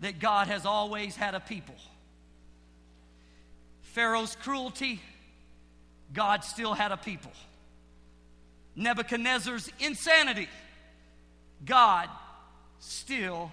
that 0.00 0.18
God 0.18 0.48
has 0.48 0.66
always 0.66 1.14
had 1.16 1.34
a 1.34 1.40
people. 1.40 1.76
Pharaoh's 3.82 4.36
cruelty, 4.36 5.00
God 6.12 6.44
still 6.44 6.74
had 6.74 6.92
a 6.92 6.96
people. 6.96 7.32
Nebuchadnezzar's 8.74 9.70
insanity, 9.78 10.48
God 11.64 12.08
still 12.78 13.52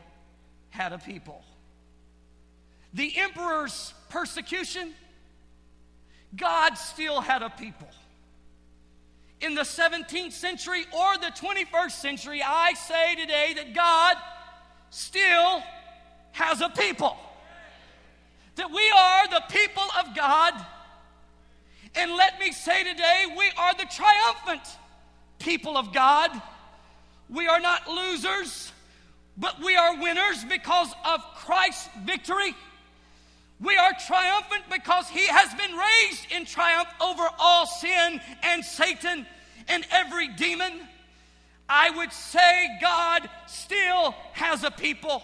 had 0.69 0.93
a 0.93 0.97
people. 0.97 1.43
The 2.93 3.17
emperor's 3.17 3.93
persecution, 4.09 4.93
God 6.35 6.75
still 6.75 7.21
had 7.21 7.43
a 7.43 7.49
people 7.49 7.89
in 9.41 9.55
the 9.55 9.61
17th 9.61 10.33
century 10.33 10.85
or 10.91 11.17
the 11.17 11.27
21st 11.27 11.91
century, 11.91 12.41
I 12.45 12.73
say 12.73 13.15
today 13.15 13.53
that 13.55 13.73
God 13.73 14.17
still 14.89 15.63
has 16.31 16.61
a 16.61 16.69
people. 16.69 17.15
That 18.55 18.69
we 18.71 18.91
are 18.95 19.27
the 19.29 19.43
people 19.49 19.83
of 19.99 20.15
God. 20.15 20.53
And 21.95 22.11
let 22.11 22.39
me 22.39 22.51
say 22.51 22.83
today, 22.83 23.25
we 23.37 23.49
are 23.57 23.73
the 23.75 23.85
triumphant 23.85 24.61
people 25.39 25.77
of 25.77 25.93
God. 25.93 26.31
We 27.29 27.47
are 27.47 27.59
not 27.59 27.87
losers, 27.87 28.71
but 29.37 29.63
we 29.63 29.75
are 29.75 30.01
winners 30.01 30.43
because 30.43 30.93
of 31.05 31.21
Christ's 31.35 31.89
victory. 32.03 32.55
We 33.61 33.75
are 33.75 33.91
triumphant 34.07 34.63
because 34.71 35.09
he 35.09 35.27
has 35.27 35.53
been 35.55 35.75
raised 35.75 36.31
in 36.31 36.45
triumph 36.45 36.89
over 37.01 37.27
all 37.37 37.65
sin 37.65 38.21
and 38.43 38.63
Satan 38.63 39.25
and 39.67 39.85
every 39.91 40.29
demon. 40.29 40.87
I 41.67 41.89
would 41.91 42.13
say 42.13 42.67
God 42.81 43.29
still 43.47 44.15
has 44.33 44.63
a 44.63 44.71
people. 44.71 45.21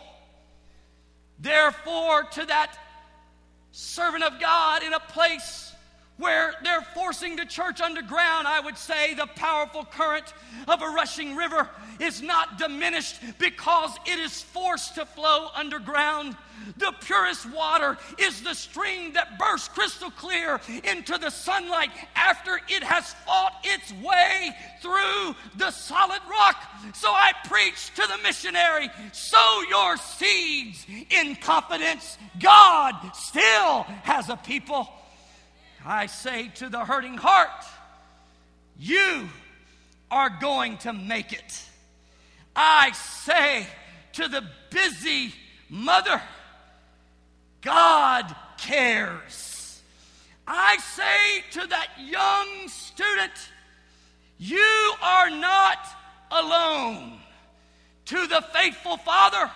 Therefore, 1.39 2.23
to 2.23 2.45
that 2.45 2.77
servant 3.71 4.23
of 4.23 4.39
God 4.39 4.83
in 4.83 4.93
a 4.93 4.99
place 4.99 5.74
where 6.17 6.53
they're 6.63 6.81
forcing 6.93 7.35
the 7.35 7.45
church 7.45 7.81
underground, 7.81 8.47
I 8.47 8.59
would 8.61 8.77
say 8.77 9.13
the 9.13 9.27
powerful 9.27 9.83
current 9.83 10.33
of 10.67 10.81
a 10.81 10.87
rushing 10.87 11.35
river 11.35 11.69
is 11.99 12.21
not 12.21 12.57
diminished 12.57 13.19
because 13.37 13.91
it 14.05 14.19
is 14.19 14.41
forced 14.41 14.95
to 14.95 15.05
flow 15.05 15.49
underground. 15.53 16.37
The 16.77 16.93
purest 17.01 17.51
water 17.51 17.97
is 18.17 18.41
the 18.41 18.53
stream 18.53 19.13
that 19.13 19.37
bursts 19.37 19.67
crystal 19.67 20.09
clear 20.09 20.59
into 20.83 21.17
the 21.17 21.29
sunlight 21.29 21.91
after 22.15 22.59
it 22.69 22.83
has 22.83 23.13
fought 23.25 23.53
its 23.63 23.91
way 23.93 24.51
through 24.81 25.35
the 25.57 25.71
solid 25.71 26.21
rock. 26.29 26.55
So 26.93 27.09
I 27.09 27.33
preach 27.45 27.93
to 27.95 28.07
the 28.07 28.17
missionary 28.23 28.89
sow 29.11 29.63
your 29.69 29.97
seeds 29.97 30.85
in 31.09 31.35
confidence. 31.35 32.17
God 32.39 32.95
still 33.13 33.83
has 34.03 34.29
a 34.29 34.37
people. 34.37 34.89
I 35.85 36.07
say 36.07 36.47
to 36.55 36.69
the 36.69 36.83
hurting 36.83 37.17
heart, 37.17 37.63
you 38.79 39.29
are 40.09 40.31
going 40.41 40.77
to 40.79 40.93
make 40.93 41.31
it. 41.31 41.63
I 42.55 42.91
say 42.91 43.67
to 44.13 44.27
the 44.27 44.43
busy 44.71 45.33
mother, 45.69 46.21
God 47.61 48.35
cares. 48.57 49.81
I 50.47 50.77
say 50.77 51.43
to 51.59 51.67
that 51.67 51.89
young 51.99 52.67
student, 52.67 53.33
you 54.39 54.93
are 55.03 55.29
not 55.29 55.79
alone. 56.31 57.19
To 58.05 58.27
the 58.27 58.43
faithful 58.53 58.97
father, 58.97 59.51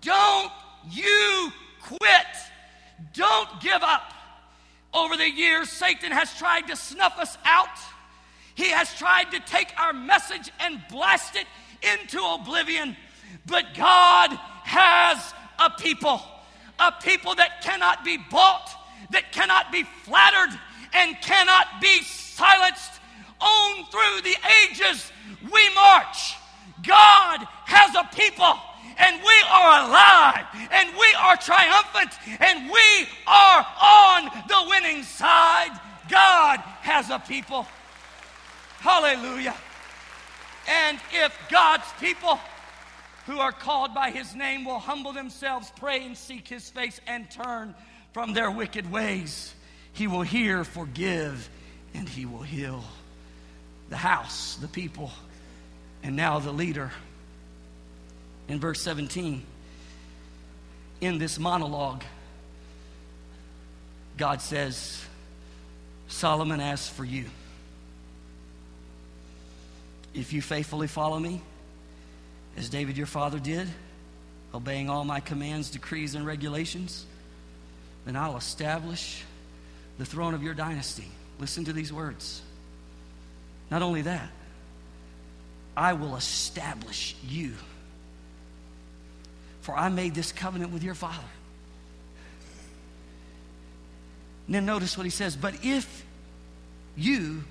don't 0.00 0.52
you 0.90 1.50
quit. 1.82 2.26
Don't 3.14 3.60
give 3.60 3.82
up. 3.82 4.12
Over 4.92 5.16
the 5.16 5.30
years, 5.30 5.70
Satan 5.70 6.10
has 6.12 6.34
tried 6.36 6.62
to 6.68 6.76
snuff 6.76 7.18
us 7.18 7.38
out. 7.44 7.68
He 8.54 8.70
has 8.70 8.92
tried 8.94 9.30
to 9.30 9.40
take 9.40 9.72
our 9.78 9.92
message 9.92 10.50
and 10.60 10.80
blast 10.90 11.36
it 11.36 11.46
into 11.94 12.20
oblivion. 12.22 12.96
But 13.46 13.66
God 13.76 14.30
has 14.64 15.32
a 15.58 15.70
people, 15.70 16.20
a 16.78 16.92
people 17.02 17.34
that 17.36 17.62
cannot 17.62 18.04
be 18.04 18.18
bought, 18.30 18.70
that 19.10 19.32
cannot 19.32 19.70
be 19.70 19.84
flattered, 20.04 20.58
and 20.92 21.16
cannot 21.22 21.66
be 21.80 22.02
silenced. 22.02 23.00
On 23.40 23.84
through 23.86 24.22
the 24.22 24.36
ages, 24.64 25.10
we 25.42 25.74
march. 25.74 26.34
God 26.82 27.46
has 27.64 27.94
a 27.94 28.14
people 28.14 28.58
and 28.98 29.16
we 29.16 29.42
are 29.50 29.88
alive 29.88 30.46
and 30.72 30.90
we 30.90 31.14
are 31.18 31.36
triumphant 31.36 32.12
and 32.40 32.70
we 32.70 33.08
are 33.26 33.66
on 33.82 34.24
the 34.48 34.64
winning 34.68 35.02
side. 35.02 35.78
God 36.08 36.58
has 36.82 37.10
a 37.10 37.18
people. 37.18 37.66
Hallelujah. 38.78 39.54
And 40.68 40.98
if 41.12 41.36
God's 41.50 41.84
people 42.00 42.38
who 43.26 43.38
are 43.38 43.52
called 43.52 43.94
by 43.94 44.10
his 44.10 44.34
name 44.34 44.64
will 44.64 44.78
humble 44.78 45.12
themselves, 45.12 45.72
pray, 45.76 46.04
and 46.04 46.16
seek 46.16 46.48
his 46.48 46.68
face 46.70 47.00
and 47.06 47.30
turn 47.30 47.74
from 48.12 48.32
their 48.32 48.50
wicked 48.50 48.90
ways, 48.90 49.54
he 49.92 50.06
will 50.06 50.22
hear, 50.22 50.64
forgive, 50.64 51.48
and 51.94 52.08
he 52.08 52.26
will 52.26 52.42
heal. 52.42 52.84
The 53.88 53.96
house, 53.96 54.56
the 54.56 54.68
people, 54.68 55.10
and 56.02 56.16
now 56.16 56.38
the 56.38 56.52
leader 56.52 56.92
in 58.50 58.58
verse 58.58 58.80
17. 58.82 59.42
In 61.00 61.18
this 61.18 61.38
monologue, 61.38 62.02
God 64.16 64.42
says, 64.42 65.02
Solomon 66.08 66.60
asks 66.60 66.88
for 66.88 67.04
you. 67.04 67.26
If 70.12 70.32
you 70.32 70.42
faithfully 70.42 70.88
follow 70.88 71.18
me, 71.18 71.40
as 72.56 72.68
David 72.68 72.96
your 72.96 73.06
father 73.06 73.38
did, 73.38 73.68
obeying 74.52 74.90
all 74.90 75.04
my 75.04 75.20
commands, 75.20 75.70
decrees, 75.70 76.16
and 76.16 76.26
regulations, 76.26 77.06
then 78.04 78.16
I'll 78.16 78.36
establish 78.36 79.22
the 79.98 80.04
throne 80.04 80.34
of 80.34 80.42
your 80.42 80.54
dynasty. 80.54 81.06
Listen 81.38 81.64
to 81.66 81.72
these 81.72 81.92
words. 81.92 82.42
Not 83.70 83.82
only 83.82 84.02
that, 84.02 84.28
I 85.76 85.92
will 85.92 86.16
establish 86.16 87.14
you 87.26 87.52
for 89.60 89.76
I 89.76 89.88
made 89.88 90.14
this 90.14 90.32
covenant 90.32 90.72
with 90.72 90.82
your 90.82 90.94
father. 90.94 91.18
And 94.46 94.54
then 94.54 94.66
notice 94.66 94.96
what 94.96 95.04
he 95.04 95.10
says, 95.10 95.36
but 95.36 95.54
if 95.62 96.04
you 96.96 97.44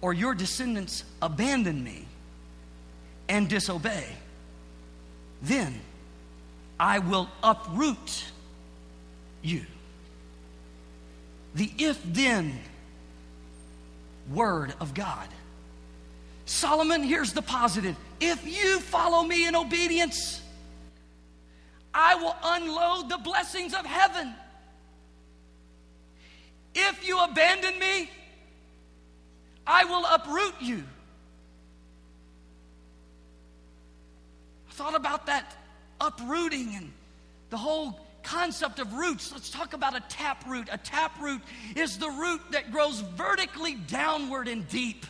or 0.00 0.12
your 0.12 0.34
descendants 0.34 1.04
abandon 1.22 1.82
me 1.82 2.04
and 3.28 3.48
disobey, 3.48 4.06
then 5.42 5.80
I 6.78 6.98
will 6.98 7.28
uproot 7.42 8.24
you. 9.42 9.64
The 11.54 11.70
if 11.78 12.02
then 12.04 12.58
word 14.30 14.74
of 14.80 14.92
God. 14.92 15.28
Solomon, 16.46 17.02
here's 17.02 17.32
the 17.32 17.42
positive. 17.42 17.96
If 18.20 18.44
you 18.46 18.80
follow 18.80 19.22
me 19.22 19.46
in 19.46 19.54
obedience, 19.54 20.40
I 21.94 22.16
will 22.16 22.36
unload 22.42 23.08
the 23.08 23.18
blessings 23.18 23.72
of 23.72 23.86
heaven. 23.86 24.34
If 26.74 27.06
you 27.06 27.22
abandon 27.22 27.78
me, 27.78 28.10
I 29.66 29.84
will 29.84 30.04
uproot 30.04 30.54
you. 30.60 30.82
I 34.68 34.72
thought 34.72 34.96
about 34.96 35.26
that 35.26 35.56
uprooting 36.00 36.74
and 36.74 36.92
the 37.50 37.56
whole 37.56 38.00
concept 38.24 38.80
of 38.80 38.92
roots. 38.94 39.30
Let's 39.32 39.50
talk 39.50 39.72
about 39.72 39.96
a 39.96 40.02
tap 40.08 40.44
root. 40.48 40.68
A 40.72 40.78
tap 40.78 41.12
root 41.20 41.42
is 41.76 41.98
the 41.98 42.10
root 42.10 42.40
that 42.50 42.72
grows 42.72 43.00
vertically 43.00 43.74
downward 43.74 44.48
and 44.48 44.68
deep. 44.68 45.06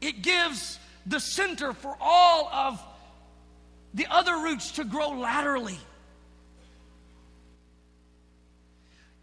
It 0.00 0.22
gives 0.22 0.78
the 1.06 1.20
center 1.20 1.72
for 1.72 1.96
all 2.00 2.48
of 2.48 2.82
the 3.94 4.06
other 4.10 4.36
roots 4.36 4.72
to 4.72 4.84
grow 4.84 5.10
laterally. 5.10 5.78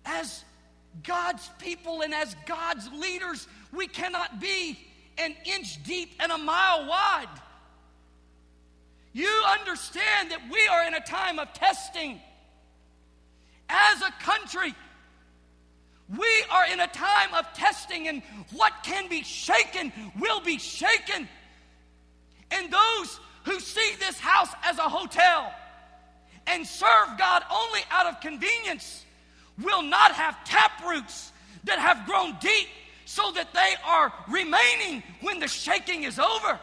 As 0.05 0.43
God's 1.03 1.49
people 1.59 2.01
and 2.01 2.13
as 2.13 2.35
God's 2.45 2.89
leaders, 2.91 3.47
we 3.73 3.87
cannot 3.87 4.39
be 4.39 4.79
an 5.17 5.35
inch 5.45 5.83
deep 5.83 6.13
and 6.19 6.31
a 6.31 6.37
mile 6.37 6.87
wide. 6.87 7.41
You 9.13 9.43
understand 9.59 10.31
that 10.31 10.41
we 10.51 10.67
are 10.67 10.85
in 10.87 10.93
a 10.93 10.99
time 10.99 11.39
of 11.39 11.53
testing. 11.53 12.19
As 13.69 14.01
a 14.01 14.11
country, 14.23 14.75
we 16.09 16.43
are 16.51 16.65
in 16.71 16.79
a 16.79 16.87
time 16.87 17.33
of 17.33 17.51
testing, 17.53 18.07
and 18.07 18.21
what 18.51 18.73
can 18.83 19.09
be 19.09 19.23
shaken 19.23 19.91
will 20.19 20.41
be 20.41 20.59
shaken. 20.59 21.27
And 22.51 22.71
those 22.71 23.19
who 23.45 23.59
see 23.59 23.93
this 23.99 24.19
house 24.19 24.49
as 24.63 24.77
a 24.77 24.89
hotel 24.89 25.53
and 26.47 26.65
serve 26.65 27.17
God 27.17 27.43
only 27.51 27.81
out 27.91 28.07
of 28.07 28.19
convenience 28.21 29.05
will 29.63 29.81
not 29.81 30.11
have 30.11 30.43
tap 30.43 30.83
roots 30.85 31.31
that 31.63 31.79
have 31.79 32.05
grown 32.05 32.35
deep 32.39 32.67
so 33.05 33.31
that 33.31 33.53
they 33.53 33.73
are 33.85 34.13
remaining 34.27 35.03
when 35.21 35.39
the 35.39 35.47
shaking 35.47 36.03
is 36.03 36.19
over. 36.19 36.59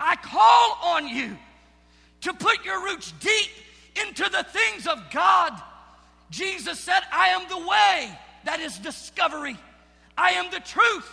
I 0.00 0.16
call 0.16 0.94
on 0.94 1.08
you 1.08 1.36
to 2.22 2.32
put 2.32 2.64
your 2.64 2.82
roots 2.82 3.12
deep 3.20 3.50
into 4.02 4.28
the 4.30 4.44
things 4.44 4.86
of 4.86 4.98
God. 5.12 5.52
Jesus 6.30 6.80
said, 6.80 7.00
I 7.12 7.28
am 7.28 7.48
the 7.48 7.58
way, 7.58 8.18
that 8.44 8.60
is 8.60 8.78
discovery. 8.78 9.56
I 10.16 10.30
am 10.30 10.50
the 10.50 10.60
truth, 10.60 11.10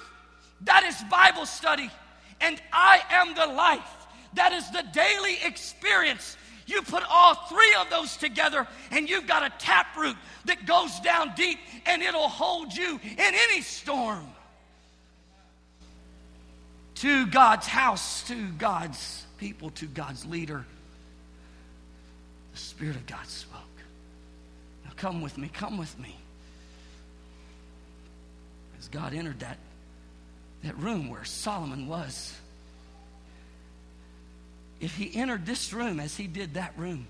that 0.62 0.84
is 0.84 0.96
Bible 1.10 1.46
study. 1.46 1.92
And 2.40 2.60
I 2.74 3.02
am 3.12 3.36
the 3.36 3.46
life, 3.46 4.01
that 4.34 4.54
is 4.54 4.70
the 4.72 4.84
daily 4.94 5.38
experience. 5.44 6.38
You 6.65 6.82
put 6.82 7.04
all 7.10 7.36
three 7.36 7.76
of 7.80 7.89
those 7.89 8.15
together, 8.17 8.67
and 8.91 9.10
you've 9.10 9.28
got 9.28 9.44
a 9.44 9.52
taproot 9.60 10.15
that 10.46 10.65
goes 10.65 11.00
down 11.02 11.34
deep, 11.36 11.60
and 11.86 12.02
it'll 12.02 12.30
hold 12.30 12.74
you 12.74 13.00
in 13.04 13.20
any 13.20 13.62
storm. 13.62 14.26
To 16.96 17.26
God's 17.28 17.67
house, 17.67 18.24
to 18.28 18.50
God's 18.52 19.26
people, 19.38 19.72
to 19.72 19.86
God's 19.88 20.26
leader, 20.26 20.65
the 22.54 22.58
Spirit 22.58 22.96
of 22.96 23.06
God 23.08 23.26
spoke. 23.26 23.62
Now 24.86 24.91
come 24.96 25.22
with 25.22 25.38
me, 25.38 25.50
come 25.52 25.78
with 25.78 25.98
me. 26.00 26.15
As 28.80 28.88
God 28.88 29.13
entered 29.13 29.39
that, 29.39 29.58
that 30.63 30.78
room 30.78 31.10
where 31.10 31.26
Solomon 31.26 31.88
was 31.88 32.36
if 34.82 34.96
he 34.96 35.15
entered 35.15 35.46
this 35.46 35.72
room 35.72 36.00
as 36.00 36.17
he 36.17 36.26
did 36.28 36.56
that 36.56 36.74
room, 36.76 37.08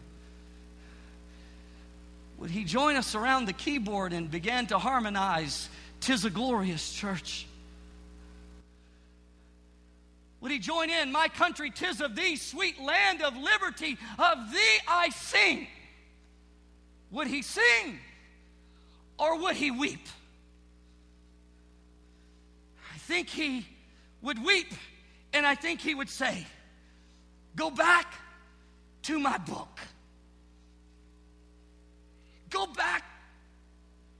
would 2.37 2.51
he 2.51 2.65
join 2.65 2.97
us 2.97 3.15
around 3.15 3.45
the 3.45 3.53
keyboard 3.53 4.13
and 4.13 4.29
begin 4.29 4.67
to 4.67 4.77
harmonize 4.77 5.69
Tis 6.01 6.25
a 6.25 6.29
Glorious 6.29 6.93
Church? 6.93 7.47
Would 10.41 10.51
he 10.51 10.59
join 10.59 10.89
in, 10.89 11.11
My 11.11 11.27
country, 11.27 11.69
tis 11.69 12.01
of 12.01 12.15
thee, 12.15 12.35
sweet 12.35 12.81
land 12.81 13.21
of 13.21 13.37
liberty, 13.37 13.97
of 14.17 14.51
thee 14.51 14.79
I 14.87 15.09
sing? 15.09 15.67
Would 17.11 17.27
he 17.27 17.41
sing 17.41 17.99
or 19.17 19.37
would 19.39 19.55
he 19.55 19.69
weep? 19.69 20.07
I 22.93 22.97
think 22.97 23.29
he 23.29 23.67
would 24.21 24.43
weep 24.43 24.73
and 25.31 25.45
I 25.45 25.55
think 25.55 25.79
he 25.79 25.93
would 25.93 26.09
say, 26.09 26.47
Go 27.55 27.69
back 27.69 28.13
to 29.03 29.19
my 29.19 29.37
book. 29.37 29.79
Go 32.49 32.65
back 32.67 33.03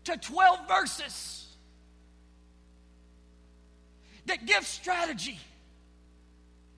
to 0.06 0.18
12 0.18 0.68
verses 0.68 1.48
that 4.26 4.46
give 4.46 4.66
strategy 4.66 5.40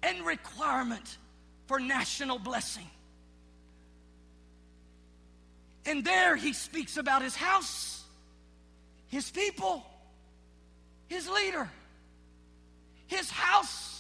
and 0.02 0.26
requirement 0.26 1.18
for 1.68 1.80
national 1.80 2.40
blessing. 2.40 2.88
And 5.86 6.04
there 6.04 6.36
he 6.36 6.54
speaks 6.54 6.98
about 6.98 7.22
his 7.22 7.36
house, 7.36 8.04
his 9.08 9.30
people, 9.30 9.86
his 11.08 11.30
leader, 11.30 11.70
his 13.08 13.30
house 13.30 13.93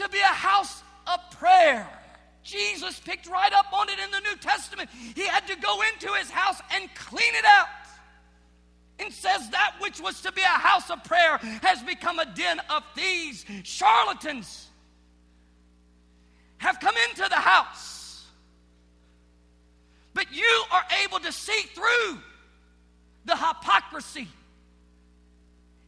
to 0.00 0.08
be 0.08 0.18
a 0.18 0.34
house 0.34 0.82
of 1.06 1.18
prayer. 1.38 1.86
Jesus 2.42 2.98
picked 3.00 3.28
right 3.28 3.52
up 3.52 3.72
on 3.72 3.88
it 3.90 3.98
in 3.98 4.10
the 4.10 4.20
New 4.20 4.36
Testament. 4.36 4.88
He 5.14 5.26
had 5.26 5.46
to 5.46 5.56
go 5.56 5.82
into 5.92 6.08
his 6.14 6.30
house 6.30 6.60
and 6.74 6.88
clean 6.94 7.34
it 7.34 7.44
out. 7.44 7.68
And 8.98 9.12
says 9.12 9.48
that 9.50 9.76
which 9.80 10.00
was 10.00 10.20
to 10.22 10.32
be 10.32 10.42
a 10.42 10.44
house 10.44 10.90
of 10.90 11.02
prayer 11.04 11.38
has 11.62 11.82
become 11.82 12.18
a 12.18 12.26
den 12.26 12.60
of 12.70 12.82
thieves, 12.94 13.44
charlatans 13.62 14.68
have 16.58 16.78
come 16.80 16.94
into 17.08 17.26
the 17.28 17.36
house. 17.36 18.26
But 20.12 20.26
you 20.34 20.64
are 20.70 20.84
able 21.04 21.20
to 21.20 21.32
see 21.32 21.62
through 21.74 22.18
the 23.24 23.36
hypocrisy 23.36 24.28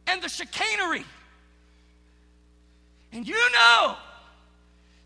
and 0.07 0.21
the 0.21 0.29
chicanery. 0.29 1.05
And 3.13 3.27
you 3.27 3.51
know 3.51 3.95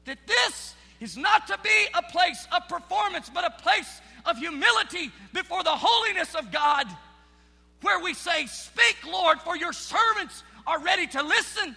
that 0.05 0.17
this 0.25 0.75
is 1.01 1.17
not 1.17 1.45
to 1.47 1.59
be 1.61 1.87
a 1.93 2.01
place 2.01 2.47
of 2.55 2.67
performance, 2.69 3.29
but 3.31 3.45
a 3.45 3.61
place 3.61 4.01
of 4.25 4.37
humility 4.37 5.11
before 5.33 5.63
the 5.63 5.75
holiness 5.75 6.33
of 6.33 6.51
God, 6.51 6.87
where 7.81 7.99
we 7.99 8.13
say, 8.13 8.45
Speak, 8.47 8.97
Lord, 9.05 9.39
for 9.41 9.57
your 9.57 9.73
servants 9.73 10.43
are 10.65 10.81
ready 10.81 11.05
to 11.07 11.21
listen. 11.21 11.75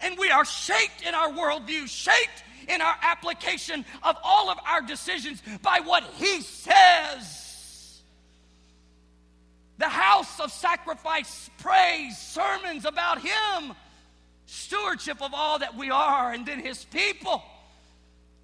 And 0.00 0.16
we 0.18 0.30
are 0.30 0.44
shaped 0.44 1.02
in 1.06 1.14
our 1.14 1.30
worldview, 1.30 1.88
shaped 1.88 2.44
in 2.68 2.80
our 2.80 2.96
application 3.02 3.84
of 4.04 4.16
all 4.22 4.50
of 4.50 4.58
our 4.64 4.80
decisions 4.80 5.42
by 5.62 5.80
what 5.84 6.04
He 6.16 6.40
says. 6.42 8.00
The 9.78 9.88
house 9.88 10.38
of 10.38 10.52
sacrifice, 10.52 11.50
praise, 11.58 12.16
sermons 12.16 12.84
about 12.84 13.20
Him 13.20 13.74
stewardship 14.50 15.22
of 15.22 15.32
all 15.32 15.60
that 15.60 15.76
we 15.76 15.90
are, 15.90 16.32
and 16.32 16.44
then 16.44 16.58
His 16.58 16.84
people, 16.84 17.42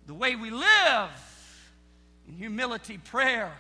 the 0.07 0.15
way 0.15 0.37
we 0.37 0.51
live 0.51 1.11
in 2.29 2.35
humility, 2.35 2.99
prayer, 2.99 3.53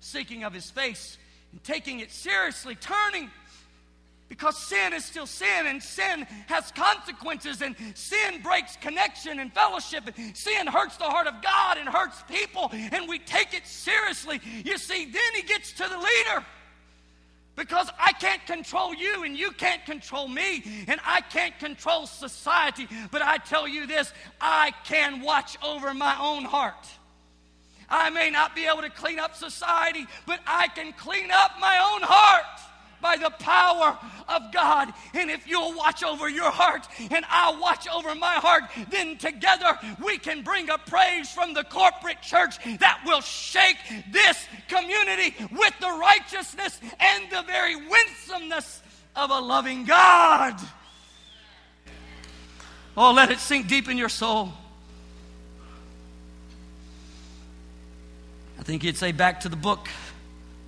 seeking 0.00 0.44
of 0.44 0.52
His 0.52 0.70
face, 0.70 1.16
and 1.52 1.64
taking 1.64 2.00
it 2.00 2.12
seriously, 2.12 2.74
turning. 2.74 3.30
Because 4.28 4.58
sin 4.58 4.92
is 4.92 5.04
still 5.04 5.26
sin, 5.26 5.66
and 5.66 5.82
sin 5.82 6.26
has 6.48 6.72
consequences, 6.72 7.62
and 7.62 7.76
sin 7.94 8.42
breaks 8.42 8.76
connection 8.76 9.38
and 9.38 9.52
fellowship, 9.52 10.04
and 10.06 10.36
sin 10.36 10.66
hurts 10.66 10.96
the 10.96 11.04
heart 11.04 11.28
of 11.28 11.40
God 11.42 11.78
and 11.78 11.88
hurts 11.88 12.22
people, 12.28 12.70
and 12.72 13.08
we 13.08 13.20
take 13.20 13.54
it 13.54 13.66
seriously. 13.66 14.40
You 14.64 14.78
see, 14.78 15.04
then 15.04 15.34
he 15.34 15.42
gets 15.42 15.72
to 15.72 15.84
the 15.84 15.96
leader 15.96 16.44
because 17.56 17.90
I 17.98 18.12
can't 18.12 18.44
control 18.46 18.94
you 18.94 19.24
and 19.24 19.36
you 19.36 19.50
can't 19.50 19.84
control 19.84 20.28
me 20.28 20.62
and 20.86 21.00
I 21.04 21.22
can't 21.22 21.58
control 21.58 22.06
society. 22.06 22.86
But 23.10 23.22
I 23.22 23.38
tell 23.38 23.66
you 23.66 23.86
this 23.86 24.12
I 24.40 24.72
can 24.84 25.22
watch 25.22 25.56
over 25.64 25.92
my 25.94 26.16
own 26.20 26.44
heart. 26.44 26.86
I 27.88 28.10
may 28.10 28.30
not 28.30 28.54
be 28.54 28.66
able 28.66 28.82
to 28.82 28.90
clean 28.90 29.18
up 29.18 29.36
society, 29.36 30.06
but 30.26 30.40
I 30.46 30.68
can 30.68 30.92
clean 30.92 31.30
up 31.30 31.52
my 31.60 31.92
own 31.94 32.02
heart 32.02 32.60
by 33.00 33.16
the 33.16 33.30
power 33.38 33.98
of 34.28 34.52
God. 34.52 34.92
And 35.14 35.30
if 35.30 35.46
you'll 35.46 35.74
watch 35.74 36.02
over 36.02 36.28
your 36.28 36.50
heart 36.50 36.86
and 37.10 37.24
I'll 37.28 37.60
watch 37.60 37.86
over 37.88 38.14
my 38.14 38.34
heart, 38.34 38.64
then 38.90 39.16
together 39.16 39.78
we 40.04 40.18
can 40.18 40.42
bring 40.42 40.70
a 40.70 40.78
praise 40.78 41.30
from 41.30 41.54
the 41.54 41.64
corporate 41.64 42.22
church 42.22 42.56
that 42.78 43.02
will 43.04 43.20
shake 43.20 43.76
this 44.10 44.46
community 44.68 45.34
with 45.52 45.74
the 45.80 45.98
righteousness 46.00 46.80
and 46.98 47.30
the 47.30 47.42
very 47.42 47.76
winsomeness 47.76 48.82
of 49.14 49.30
a 49.30 49.40
loving 49.40 49.84
God. 49.84 50.60
Oh, 52.96 53.12
let 53.12 53.30
it 53.30 53.38
sink 53.38 53.68
deep 53.68 53.88
in 53.88 53.98
your 53.98 54.08
soul. 54.08 54.52
I 58.58 58.62
think 58.62 58.82
you'd 58.82 58.96
say 58.96 59.12
back 59.12 59.40
to 59.40 59.48
the 59.48 59.56
book, 59.56 59.86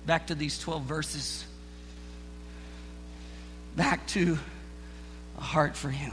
back 0.05 0.27
to 0.27 0.35
these 0.35 0.59
12 0.59 0.83
verses 0.83 1.45
back 3.79 4.05
to 4.07 4.37
a 5.37 5.41
heart 5.41 5.73
for 5.73 5.89
Him. 5.89 6.11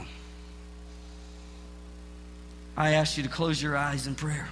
I 2.77 2.91
ask 2.93 3.17
you 3.17 3.23
to 3.23 3.29
close 3.29 3.61
your 3.61 3.75
eyes 3.75 4.07
in 4.07 4.15
prayer. 4.15 4.47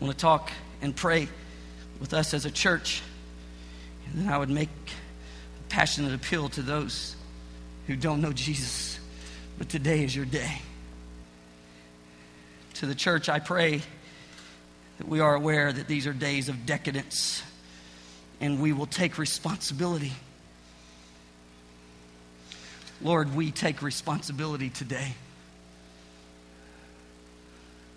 I 0.00 0.04
want 0.06 0.16
to 0.16 0.22
talk 0.22 0.52
and 0.80 0.96
pray 0.96 1.28
with 2.00 2.14
us 2.14 2.32
as 2.32 2.46
a 2.46 2.50
church. 2.50 3.02
And 4.06 4.22
then 4.22 4.32
I 4.32 4.38
would 4.38 4.48
make 4.48 4.70
a 4.70 5.68
passionate 5.68 6.14
appeal 6.14 6.48
to 6.48 6.62
those 6.62 7.14
who 7.86 7.94
don't 7.94 8.22
know 8.22 8.32
Jesus. 8.32 8.98
But 9.58 9.68
today 9.68 10.02
is 10.02 10.16
your 10.16 10.24
day. 10.24 10.62
To 12.76 12.86
the 12.86 12.94
church, 12.94 13.28
I 13.28 13.38
pray 13.38 13.82
that 15.04 15.10
we 15.10 15.20
are 15.20 15.34
aware 15.34 15.70
that 15.70 15.86
these 15.86 16.06
are 16.06 16.14
days 16.14 16.48
of 16.48 16.64
decadence 16.64 17.42
and 18.40 18.60
we 18.60 18.72
will 18.72 18.86
take 18.86 19.18
responsibility. 19.18 20.12
Lord, 23.02 23.34
we 23.34 23.50
take 23.50 23.82
responsibility 23.82 24.70
today. 24.70 25.14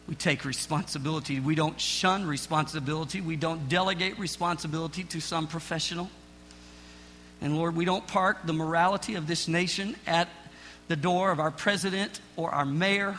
We 0.10 0.16
take 0.16 0.44
responsibility. 0.44 1.40
We 1.40 1.56
don't 1.56 1.80
shun 1.80 2.26
responsibility. 2.26 3.22
We 3.22 3.38
don't 3.38 3.70
delegate 3.70 4.20
responsibility 4.20 5.04
to 5.06 5.22
some 5.22 5.48
professional. 5.48 6.10
And 7.42 7.56
Lord, 7.56 7.76
we 7.76 7.86
don't 7.86 8.06
park 8.06 8.46
the 8.46 8.54
morality 8.54 9.16
of 9.16 9.28
this 9.28 9.48
nation 9.48 9.96
at 10.06 10.28
the 10.90 10.96
door 10.98 11.32
of 11.32 11.40
our 11.40 11.52
president 11.52 12.20
or 12.36 12.52
our 12.52 12.66
mayor 12.66 13.18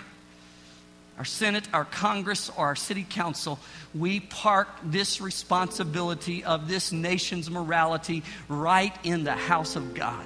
our 1.19 1.25
Senate, 1.25 1.65
our 1.73 1.85
Congress, 1.85 2.49
or 2.57 2.67
our 2.67 2.77
City 2.77 3.05
Council, 3.09 3.59
we 3.93 4.21
park 4.21 4.69
this 4.85 5.21
responsibility 5.21 6.45
of 6.45 6.69
this 6.69 6.93
nation's 6.93 7.51
morality 7.51 8.23
right 8.49 8.95
in 9.03 9.25
the 9.25 9.33
house 9.33 9.75
of 9.75 9.95
God. 9.95 10.25